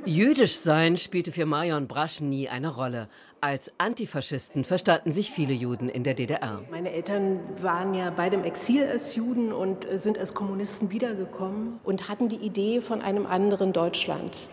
Jüdisch 0.05 0.55
sein 0.55 0.97
spielte 0.97 1.31
für 1.31 1.45
Marion 1.45 1.87
Brasch 1.87 2.21
nie 2.21 2.49
eine 2.49 2.69
Rolle. 2.75 3.09
Als 3.41 3.71
Antifaschisten 3.77 4.63
verstanden 4.63 5.11
sich 5.11 5.31
viele 5.31 5.53
Juden 5.53 5.89
in 5.89 6.03
der 6.03 6.13
DDR. 6.13 6.61
Meine 6.71 6.91
Eltern 6.91 7.39
waren 7.61 7.93
ja 7.93 8.09
beide 8.09 8.37
im 8.37 8.43
Exil 8.43 8.85
als 8.85 9.15
Juden 9.15 9.51
und 9.51 9.87
sind 9.95 10.17
als 10.17 10.33
Kommunisten 10.33 10.89
wiedergekommen 10.89 11.79
und 11.83 12.09
hatten 12.09 12.29
die 12.29 12.37
Idee 12.37 12.81
von 12.81 13.01
einem 13.01 13.25
anderen 13.25 13.73
Deutschland. 13.73 14.49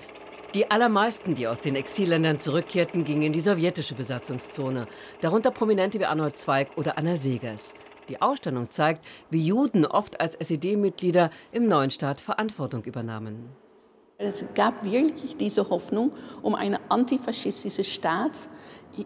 Die 0.55 0.71
allermeisten, 0.71 1.35
die 1.35 1.49
aus 1.49 1.61
den 1.61 1.77
Exilländern 1.77 2.39
zurückkehrten, 2.39 3.05
gingen 3.05 3.23
in 3.23 3.33
die 3.33 3.41
sowjetische 3.41 3.95
Besatzungszone. 3.95 4.87
Darunter 5.21 5.51
Prominente 5.51 6.01
wie 6.01 6.07
Arnold 6.07 6.37
Zweig 6.37 6.77
oder 6.77 6.99
Anna 6.99 7.17
Segers. 7.17 7.73
Die 8.09 8.23
Ausstellung 8.23 8.71
zeigt, 8.71 9.05
wie 9.31 9.45
Juden 9.45 9.85
oft 9.85 10.21
als 10.21 10.35
SED-Mitglieder 10.37 11.31
im 11.53 11.67
neuen 11.67 11.91
Staat 11.91 12.21
Verantwortung 12.21 12.85
übernahmen. 12.85 13.51
Es 14.19 14.45
gab 14.55 14.83
wirklich 14.83 15.37
diese 15.37 15.69
Hoffnung, 15.69 16.11
um 16.43 16.55
einen 16.55 16.79
antifaschistischen 16.89 17.85
Staat 17.85 18.49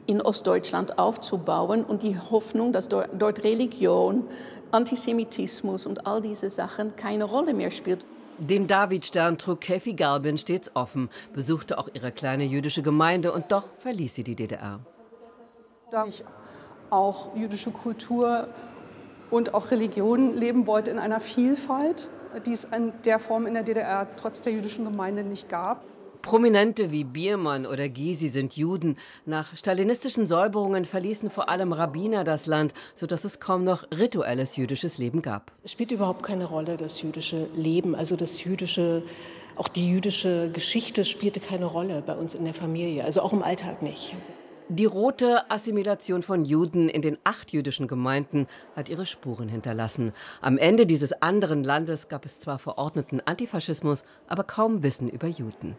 in 0.07 0.21
Ostdeutschland 0.21 1.00
aufzubauen 1.00 1.85
und 1.85 2.05
die 2.05 2.17
Hoffnung, 2.17 2.71
dass 2.73 2.88
dort 2.88 3.43
Religion, 3.43 4.25
Antisemitismus 4.71 5.87
und 5.87 6.07
all 6.07 6.21
diese 6.21 6.49
Sachen 6.49 6.95
keine 6.95 7.25
Rolle 7.25 7.55
mehr 7.55 7.73
spielt. 7.73 8.05
Den 8.38 8.69
Davidstern 8.69 9.37
trug 9.37 9.61
Käfi 9.61 9.95
Garbin 9.95 10.38
stets 10.38 10.71
offen, 10.75 11.11
besuchte 11.33 11.79
auch 11.79 11.88
ihre 11.93 12.12
kleine 12.12 12.45
jüdische 12.45 12.83
Gemeinde 12.83 13.33
und 13.33 13.50
doch 13.50 13.75
verließ 13.81 14.14
sie 14.14 14.25
die 14.25 14.37
DDR. 14.37 14.79
Da 15.90 16.07
ich 16.07 16.25
auch 16.88 17.35
jüdische 17.35 17.73
Kultur 17.73 18.49
und 19.31 19.55
auch 19.55 19.73
Religion 19.73 20.35
leben 20.35 20.69
wollte 20.69 20.93
in 20.93 21.00
einer 21.00 21.21
Vielfalt, 21.21 22.11
die 22.47 22.53
es 22.53 22.65
in 22.65 22.93
der 23.05 23.19
Form 23.19 23.47
in 23.47 23.55
der 23.55 23.63
DDR 23.63 24.07
trotz 24.17 24.43
der 24.43 24.53
jüdischen 24.53 24.85
Gemeinde 24.85 25.23
nicht 25.23 25.49
gab. 25.49 25.85
Prominente 26.23 26.93
wie 26.93 27.05
Biermann 27.05 27.67
oder 27.67 27.89
Gysi 27.89 28.29
sind 28.29 28.57
Juden. 28.57 28.97
Nach 29.25 29.57
stalinistischen 29.57 30.27
Säuberungen 30.27 30.85
verließen 30.85 31.31
vor 31.31 31.49
allem 31.49 31.73
Rabbiner 31.73 32.25
das 32.25 32.47
Land, 32.47 32.75
sodass 32.95 33.25
es 33.25 33.41
kaum 33.41 33.65
noch 33.65 33.85
rituelles 33.91 34.57
jüdisches 34.57 34.99
Leben 34.99 35.23
gab. 35.23 35.51
Es 35.65 35.73
spielt 35.73 35.93
überhaupt 35.93 36.23
keine 36.23 36.45
Rolle, 36.45 36.77
das 36.77 37.01
jüdische 37.01 37.49
Leben, 37.55 37.95
also 37.95 38.17
das 38.17 38.45
jüdische, 38.45 39.03
auch 39.57 39.69
die 39.69 39.89
jüdische 39.89 40.51
Geschichte 40.53 41.05
spielte 41.05 41.41
keine 41.41 41.65
Rolle 41.65 42.03
bei 42.03 42.15
uns 42.15 42.35
in 42.35 42.45
der 42.45 42.55
Familie, 42.55 43.05
also 43.05 43.23
auch 43.23 43.33
im 43.33 43.43
Alltag 43.43 43.83
nicht. 43.83 44.15
Die 44.73 44.85
rote 44.85 45.50
Assimilation 45.50 46.23
von 46.23 46.45
Juden 46.45 46.89
in 46.89 47.03
den 47.03 47.19
acht 47.25 47.50
jüdischen 47.50 47.89
Gemeinden 47.89 48.47
hat 48.77 48.89
ihre 48.89 49.05
Spuren 49.05 49.49
hinterlassen. 49.49 50.12
Am 50.41 50.59
Ende 50.59 50.87
dieses 50.87 51.11
anderen 51.23 51.65
Landes 51.65 52.07
gab 52.07 52.25
es 52.25 52.39
zwar 52.39 52.61
verordneten 52.61 53.21
Antifaschismus, 53.21 54.05
aber 54.29 54.45
kaum 54.45 54.85
Wissen 54.85 55.09
über 55.09 55.27
Juden. 55.27 55.77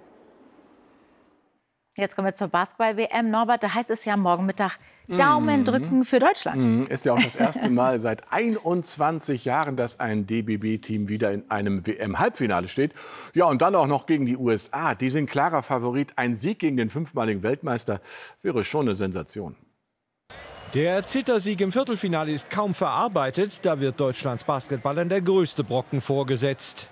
Jetzt 1.98 2.15
kommen 2.15 2.27
wir 2.27 2.33
zur 2.33 2.48
Basketball-WM. 2.48 3.29
Norbert, 3.29 3.63
da 3.63 3.74
heißt 3.74 3.89
es 3.89 4.05
ja 4.05 4.15
morgen 4.15 4.45
Mittag 4.45 4.77
Daumen 5.10 5.60
mhm. 5.60 5.65
drücken 5.65 6.05
für 6.05 6.19
Deutschland. 6.19 6.63
Mhm. 6.63 6.83
Ist 6.83 7.03
ja 7.03 7.13
auch 7.13 7.21
das 7.21 7.36
erste 7.36 7.69
Mal 7.69 8.00
seit 8.00 8.31
21 8.31 9.43
Jahren, 9.43 9.75
dass 9.75 10.00
ein 10.00 10.25
DBB-Team 10.25 11.10
wieder 11.10 11.33
in 11.33 11.51
einem 11.51 11.86
WM-Halbfinale 11.86 12.69
steht. 12.69 12.93
Ja, 13.33 13.45
und 13.45 13.62
dann 13.62 13.75
auch 13.75 13.88
noch 13.88 14.05
gegen 14.05 14.25
die 14.25 14.38
USA. 14.38 14.95
Die 14.95 15.10
sind 15.10 15.29
klarer 15.29 15.63
Favorit. 15.63 16.13
Ein 16.15 16.36
Sieg 16.36 16.60
gegen 16.60 16.77
den 16.77 16.88
fünfmaligen 16.88 17.43
Weltmeister 17.43 18.00
wäre 18.41 18.63
schon 18.63 18.88
eine 18.88 18.95
Sensation. 18.95 19.57
Der 20.73 21.05
Zittersieg 21.05 21.59
im 21.59 21.73
Viertelfinale 21.73 22.31
ist 22.31 22.49
kaum 22.49 22.73
verarbeitet. 22.73 23.59
Da 23.63 23.81
wird 23.81 23.99
Deutschlands 23.99 24.46
Basketballern 24.46 25.09
der 25.09 25.19
größte 25.19 25.65
Brocken 25.65 26.00
vorgesetzt. 26.00 26.89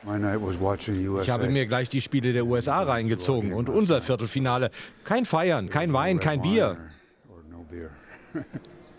Ich 1.21 1.30
habe 1.30 1.47
mir 1.47 1.65
gleich 1.65 1.88
die 1.88 2.01
Spiele 2.01 2.34
der 2.34 2.45
USA 2.45 2.84
reingezogen 2.84 3.54
und 3.54 3.69
unser 3.69 4.01
Viertelfinale. 4.01 4.69
Kein 5.06 5.25
Feiern, 5.25 5.69
kein 5.69 5.93
Wein, 5.93 6.19
kein 6.19 6.41
Bier. 6.41 6.77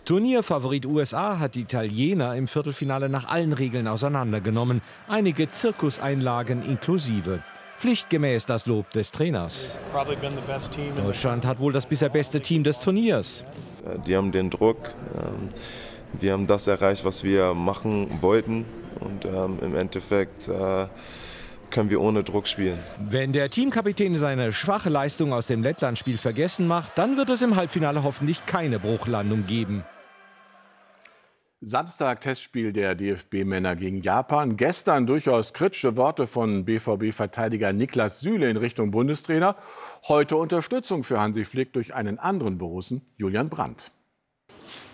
Turnierfavorit 0.05 0.87
USA 0.87 1.37
hat 1.37 1.53
die 1.53 1.61
Italiener 1.61 2.35
im 2.35 2.47
Viertelfinale 2.47 3.07
nach 3.07 3.29
allen 3.29 3.53
Regeln 3.53 3.87
auseinandergenommen. 3.87 4.81
Einige 5.07 5.49
Zirkuseinlagen 5.49 6.65
inklusive. 6.65 7.43
Pflichtgemäß 7.77 8.47
das 8.47 8.65
Lob 8.65 8.89
des 8.91 9.11
Trainers. 9.11 9.77
Deutschland 10.97 11.45
hat 11.45 11.59
wohl 11.59 11.71
das 11.71 11.85
bisher 11.85 12.09
beste 12.09 12.41
Team 12.41 12.63
des 12.63 12.79
Turniers. 12.79 13.45
Äh, 13.85 13.99
die 14.05 14.15
haben 14.15 14.31
den 14.31 14.49
Druck. 14.49 14.93
Ähm, 15.15 15.49
wir 16.19 16.33
haben 16.33 16.47
das 16.47 16.67
erreicht, 16.67 17.05
was 17.05 17.23
wir 17.23 17.53
machen 17.53 18.19
wollten. 18.21 18.65
Und 18.99 19.25
ähm, 19.25 19.59
im 19.61 19.75
Endeffekt 19.75 20.47
äh, 20.47 20.87
können 21.71 21.89
wir 21.89 22.01
ohne 22.01 22.23
Druck 22.23 22.47
spielen. 22.47 22.79
Wenn 22.99 23.33
der 23.33 23.49
Teamkapitän 23.49 24.17
seine 24.17 24.53
schwache 24.53 24.89
Leistung 24.89 25.33
aus 25.33 25.47
dem 25.47 25.63
Lettlandspiel 25.63 26.17
vergessen 26.17 26.67
macht, 26.67 26.97
dann 26.97 27.17
wird 27.17 27.29
es 27.29 27.41
im 27.41 27.55
Halbfinale 27.55 28.03
hoffentlich 28.03 28.45
keine 28.45 28.79
Bruchlandung 28.79 29.47
geben. 29.47 29.83
Samstag 31.63 32.21
Testspiel 32.21 32.73
der 32.73 32.95
DFB-Männer 32.95 33.75
gegen 33.75 34.01
Japan. 34.01 34.57
Gestern 34.57 35.05
durchaus 35.05 35.53
kritische 35.53 35.95
Worte 35.95 36.25
von 36.25 36.65
BVB-Verteidiger 36.65 37.71
Niklas 37.71 38.19
Süle 38.19 38.49
in 38.49 38.57
Richtung 38.57 38.89
Bundestrainer. 38.89 39.55
Heute 40.07 40.37
Unterstützung 40.37 41.03
für 41.03 41.19
Hansi 41.19 41.45
Flick 41.45 41.71
durch 41.73 41.93
einen 41.93 42.17
anderen 42.17 42.57
Borussen, 42.57 43.03
Julian 43.15 43.49
Brandt. 43.49 43.91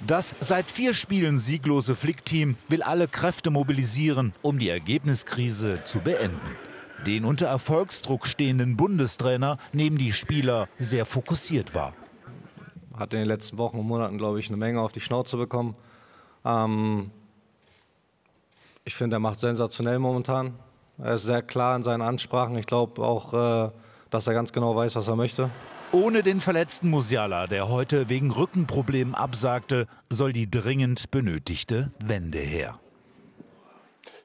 Das 0.05 0.35
seit 0.41 0.69
vier 0.69 0.93
Spielen 0.93 1.37
sieglose 1.37 1.95
Flick-Team 1.95 2.57
will 2.67 2.83
alle 2.83 3.07
Kräfte 3.07 3.49
mobilisieren, 3.49 4.33
um 4.41 4.59
die 4.59 4.67
Ergebniskrise 4.67 5.85
zu 5.85 5.99
beenden. 5.99 6.37
Den 7.05 7.23
unter 7.23 7.47
Erfolgsdruck 7.47 8.27
stehenden 8.27 8.75
Bundestrainer 8.75 9.57
nehmen 9.71 9.97
die 9.97 10.11
Spieler 10.11 10.67
sehr 10.77 11.05
fokussiert 11.05 11.73
wahr. 11.73 11.93
Hat 12.93 13.13
in 13.13 13.19
den 13.19 13.29
letzten 13.29 13.57
Wochen 13.57 13.79
und 13.79 13.87
Monaten, 13.87 14.17
glaube 14.17 14.41
ich, 14.41 14.49
eine 14.49 14.57
Menge 14.57 14.81
auf 14.81 14.91
die 14.91 14.99
Schnauze 14.99 15.37
bekommen 15.37 15.77
ähm, 16.47 17.11
ich 18.85 18.95
finde, 18.95 19.17
er 19.17 19.19
macht 19.19 19.39
sensationell 19.39 19.99
momentan. 19.99 20.53
Er 20.97 21.15
ist 21.15 21.23
sehr 21.23 21.41
klar 21.41 21.75
in 21.75 21.83
seinen 21.83 22.01
Ansprachen. 22.01 22.57
Ich 22.57 22.65
glaube 22.65 23.01
auch, 23.03 23.33
äh, 23.33 23.71
dass 24.09 24.27
er 24.27 24.33
ganz 24.33 24.53
genau 24.53 24.75
weiß, 24.75 24.95
was 24.95 25.07
er 25.07 25.15
möchte. 25.15 25.49
Ohne 25.91 26.23
den 26.23 26.41
verletzten 26.41 26.89
Musiala, 26.89 27.47
der 27.47 27.69
heute 27.69 28.09
wegen 28.09 28.31
Rückenproblemen 28.31 29.15
absagte, 29.15 29.87
soll 30.09 30.33
die 30.33 30.49
dringend 30.49 31.11
benötigte 31.11 31.91
Wende 31.99 32.39
her. 32.39 32.79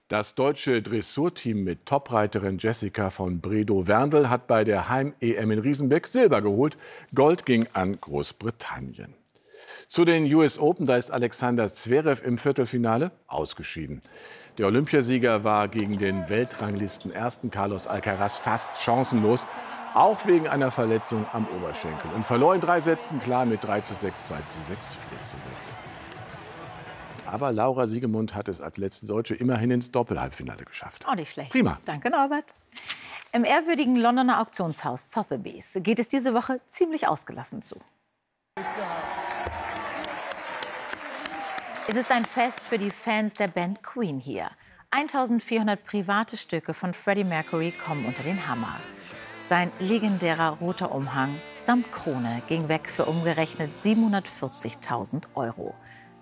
Das 0.08 0.35
deutsche 0.35 0.82
Dressurteam 0.82 1.64
mit 1.64 1.87
Topreiterin 1.87 2.58
Jessica 2.58 3.11
von 3.11 3.40
Bredow-Werndl 3.40 4.28
hat 4.28 4.46
bei 4.46 4.64
der 4.64 4.88
Heim-EM 4.88 5.50
in 5.50 5.58
Riesenbeck 5.58 6.06
Silber 6.06 6.42
geholt. 6.42 6.76
Gold 7.14 7.46
ging 7.46 7.66
an 7.72 7.98
Großbritannien. 8.00 9.14
Zu 9.88 10.05
den 10.05 10.33
US 10.35 10.59
Open, 10.59 10.87
da 10.87 10.96
ist 10.96 11.11
Alexander 11.11 11.68
Zverev 11.68 12.25
im 12.25 12.38
Viertelfinale 12.38 13.12
ausgeschieden. 13.27 14.01
Der 14.59 14.66
Olympiasieger 14.66 15.44
war 15.44 15.68
gegen 15.68 15.98
den 15.98 16.29
Weltranglisten 16.29 17.11
ersten 17.11 17.51
Carlos 17.51 17.87
Alcaraz 17.87 18.38
fast 18.38 18.83
chancenlos, 18.83 19.46
auch 19.94 20.27
wegen 20.27 20.48
einer 20.48 20.70
Verletzung 20.70 21.27
am 21.33 21.46
Oberschenkel 21.57 22.11
und 22.14 22.25
verlor 22.25 22.55
in 22.55 22.61
drei 22.61 22.81
Sätzen 22.81 23.20
klar 23.20 23.44
mit 23.44 23.64
3 23.64 23.81
zu 23.81 23.94
6, 23.94 24.27
2 24.27 24.42
zu 24.42 24.59
6, 24.68 24.94
4 25.11 25.22
zu 25.22 25.37
6. 25.57 25.77
Aber 27.27 27.51
Laura 27.51 27.87
Siegemund 27.87 28.35
hat 28.35 28.48
es 28.48 28.61
als 28.61 28.77
letzte 28.77 29.07
Deutsche 29.07 29.35
immerhin 29.35 29.70
ins 29.70 29.90
Doppelhalbfinale 29.90 30.64
geschafft. 30.64 31.07
Auch 31.09 31.14
nicht 31.14 31.33
schlecht. 31.33 31.51
Prima. 31.51 31.79
Danke, 31.87 32.11
Norbert. 32.11 32.55
Im 33.33 33.44
ehrwürdigen 33.44 33.96
Londoner 33.96 34.42
Auktionshaus 34.42 35.11
Sotheby's 35.11 35.79
geht 35.83 35.98
es 35.98 36.09
diese 36.09 36.35
Woche 36.35 36.61
ziemlich 36.66 37.09
ausgelassen 37.09 37.62
zu. 37.62 37.81
Es 41.88 41.96
ist 41.96 42.12
ein 42.12 42.24
Fest 42.24 42.60
für 42.60 42.78
die 42.78 42.92
Fans 42.92 43.34
der 43.34 43.48
Band 43.48 43.82
Queen 43.82 44.20
hier. 44.20 44.50
1400 44.92 45.84
private 45.84 46.36
Stücke 46.36 46.74
von 46.74 46.94
Freddie 46.94 47.24
Mercury 47.24 47.72
kommen 47.72 48.06
unter 48.06 48.22
den 48.22 48.46
Hammer. 48.46 48.76
Sein 49.42 49.72
legendärer 49.80 50.58
roter 50.60 50.94
Umhang 50.94 51.40
samt 51.56 51.90
Krone 51.90 52.40
ging 52.46 52.68
weg 52.68 52.88
für 52.88 53.06
umgerechnet 53.06 53.72
740.000 53.82 55.24
Euro. 55.34 55.74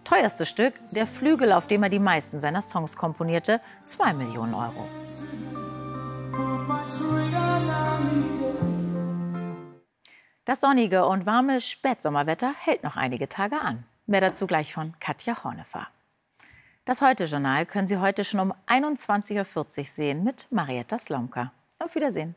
Teuerstes 0.04 0.48
Stück, 0.48 0.72
der 0.92 1.06
Flügel, 1.06 1.52
auf 1.52 1.66
dem 1.66 1.82
er 1.82 1.90
die 1.90 1.98
meisten 1.98 2.38
seiner 2.38 2.62
Songs 2.62 2.96
komponierte, 2.96 3.60
2 3.84 4.14
Millionen 4.14 4.54
Euro. 4.54 4.88
Das 10.46 10.62
sonnige 10.62 11.04
und 11.04 11.26
warme 11.26 11.60
Spätsommerwetter 11.60 12.54
hält 12.58 12.82
noch 12.82 12.96
einige 12.96 13.28
Tage 13.28 13.60
an. 13.60 13.84
Mehr 14.10 14.20
dazu 14.20 14.48
gleich 14.48 14.74
von 14.74 14.98
Katja 14.98 15.44
Hornefer. 15.44 15.86
Das 16.84 17.00
Heute-Journal 17.00 17.64
können 17.64 17.86
Sie 17.86 17.98
heute 17.98 18.24
schon 18.24 18.40
um 18.40 18.52
21.40 18.66 19.56
Uhr 19.56 19.84
sehen 19.84 20.24
mit 20.24 20.48
Marietta 20.50 20.98
Slomka. 20.98 21.52
Auf 21.78 21.94
Wiedersehen. 21.94 22.34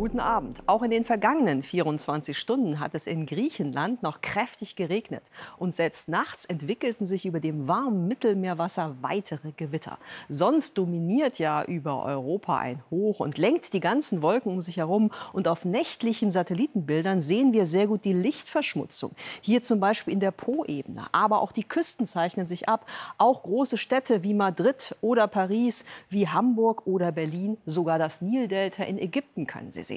Guten 0.00 0.18
Abend. 0.18 0.62
Auch 0.64 0.82
in 0.82 0.90
den 0.90 1.04
vergangenen 1.04 1.60
24 1.60 2.38
Stunden 2.38 2.80
hat 2.80 2.94
es 2.94 3.06
in 3.06 3.26
Griechenland 3.26 4.02
noch 4.02 4.22
kräftig 4.22 4.74
geregnet. 4.74 5.24
Und 5.58 5.74
selbst 5.74 6.08
nachts 6.08 6.46
entwickelten 6.46 7.04
sich 7.04 7.26
über 7.26 7.38
dem 7.38 7.68
warmen 7.68 8.08
Mittelmeerwasser 8.08 8.96
weitere 9.02 9.52
Gewitter. 9.52 9.98
Sonst 10.30 10.78
dominiert 10.78 11.38
ja 11.38 11.62
über 11.64 12.02
Europa 12.02 12.56
ein 12.56 12.82
Hoch 12.90 13.20
und 13.20 13.36
lenkt 13.36 13.74
die 13.74 13.80
ganzen 13.80 14.22
Wolken 14.22 14.50
um 14.50 14.62
sich 14.62 14.78
herum. 14.78 15.10
Und 15.34 15.48
auf 15.48 15.66
nächtlichen 15.66 16.30
Satellitenbildern 16.30 17.20
sehen 17.20 17.52
wir 17.52 17.66
sehr 17.66 17.86
gut 17.86 18.06
die 18.06 18.14
Lichtverschmutzung. 18.14 19.10
Hier 19.42 19.60
zum 19.60 19.80
Beispiel 19.80 20.14
in 20.14 20.20
der 20.20 20.30
Po-Ebene. 20.30 21.08
Aber 21.12 21.42
auch 21.42 21.52
die 21.52 21.64
Küsten 21.64 22.06
zeichnen 22.06 22.46
sich 22.46 22.70
ab. 22.70 22.86
Auch 23.18 23.42
große 23.42 23.76
Städte 23.76 24.22
wie 24.22 24.32
Madrid 24.32 24.96
oder 25.02 25.26
Paris, 25.26 25.84
wie 26.08 26.26
Hamburg 26.26 26.86
oder 26.86 27.12
Berlin, 27.12 27.58
sogar 27.66 27.98
das 27.98 28.22
Nildelta 28.22 28.84
in 28.84 28.98
Ägypten 28.98 29.46
können 29.46 29.70
Sie 29.70 29.82
sehen. 29.82 29.89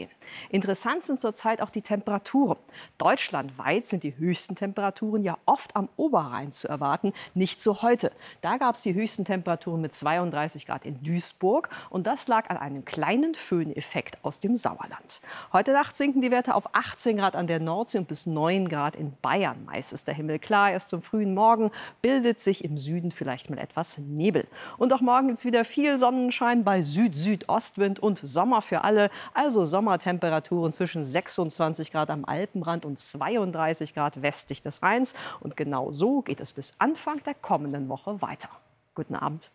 Interessant 0.50 1.04
sind 1.04 1.20
zurzeit 1.20 1.62
auch 1.62 1.70
die 1.70 1.82
Temperaturen. 1.82 2.58
Deutschlandweit 2.98 3.86
sind 3.86 4.04
die 4.04 4.18
höchsten 4.18 4.56
Temperaturen 4.56 5.22
ja 5.22 5.38
oft 5.46 5.76
am 5.76 5.90
Oberrhein 5.96 6.52
zu 6.52 6.68
erwarten, 6.68 7.14
nicht 7.34 7.62
so 7.62 7.82
heute. 7.82 8.12
Da 8.42 8.58
gab 8.58 8.76
es 8.76 8.82
die 8.82 8.94
höchsten 8.94 9.26
Temperaturen 9.26 9.82
mit 9.82 9.94
32 9.94 10.66
Grad 10.66 10.86
in 10.86 11.02
Duisburg 11.04 11.70
und 11.90 12.08
das 12.08 12.28
lag 12.28 12.50
an 12.50 12.58
einem 12.58 12.86
kleinen 12.86 13.36
Föhneffekt 13.36 14.18
aus 14.24 14.40
dem 14.40 14.56
Sauerland. 14.56 15.22
Heute 15.52 15.74
Nacht 15.74 15.96
sinken 15.96 16.22
die 16.22 16.32
Werte 16.32 16.56
auf 16.56 16.74
18 16.74 17.18
Grad 17.18 17.36
an 17.36 17.48
der 17.48 17.60
Nordsee 17.60 18.00
und 18.00 18.08
bis 18.08 18.26
9 18.26 18.68
Grad 18.68 18.96
in 18.96 19.12
Bayern. 19.22 19.66
Meist 19.66 19.94
ist 19.94 20.08
der 20.08 20.16
Himmel 20.16 20.40
klar, 20.40 20.72
erst 20.72 20.90
zum 20.90 21.02
frühen 21.02 21.34
Morgen 21.34 21.72
bildet 22.02 22.40
sich 22.40 22.64
im 22.64 22.78
Süden 22.78 23.12
vielleicht 23.12 23.50
mal 23.50 23.60
etwas 23.60 23.98
Nebel. 23.98 24.48
Und 24.78 24.94
auch 24.94 25.02
morgen 25.02 25.28
gibt 25.28 25.40
es 25.40 25.46
wieder 25.46 25.66
viel 25.66 25.98
Sonnenschein 25.98 26.64
bei 26.64 26.82
Süd-Südostwind 26.82 28.00
und 28.00 28.20
Sommer 28.20 28.62
für 28.62 28.84
alle. 28.84 29.10
Also 29.34 29.66
Sommertemperaturen 29.84 30.72
zwischen 30.72 31.04
26 31.04 31.92
Grad 31.92 32.10
am 32.10 32.24
Alpenrand 32.24 32.86
und 32.86 32.98
32 32.98 33.94
Grad 33.94 34.22
westlich 34.22 34.62
des 34.62 34.82
Rheins. 34.82 35.14
Und 35.42 35.58
genau 35.58 35.92
so 35.92 36.22
geht 36.22 36.40
es 36.40 36.54
bis 36.54 36.74
Anfang 36.80 37.22
der 37.24 37.34
kommenden 37.34 37.90
Woche 37.90 38.22
weiter. 38.22 38.48
Guten 38.96 39.16
Abend. 39.16 39.52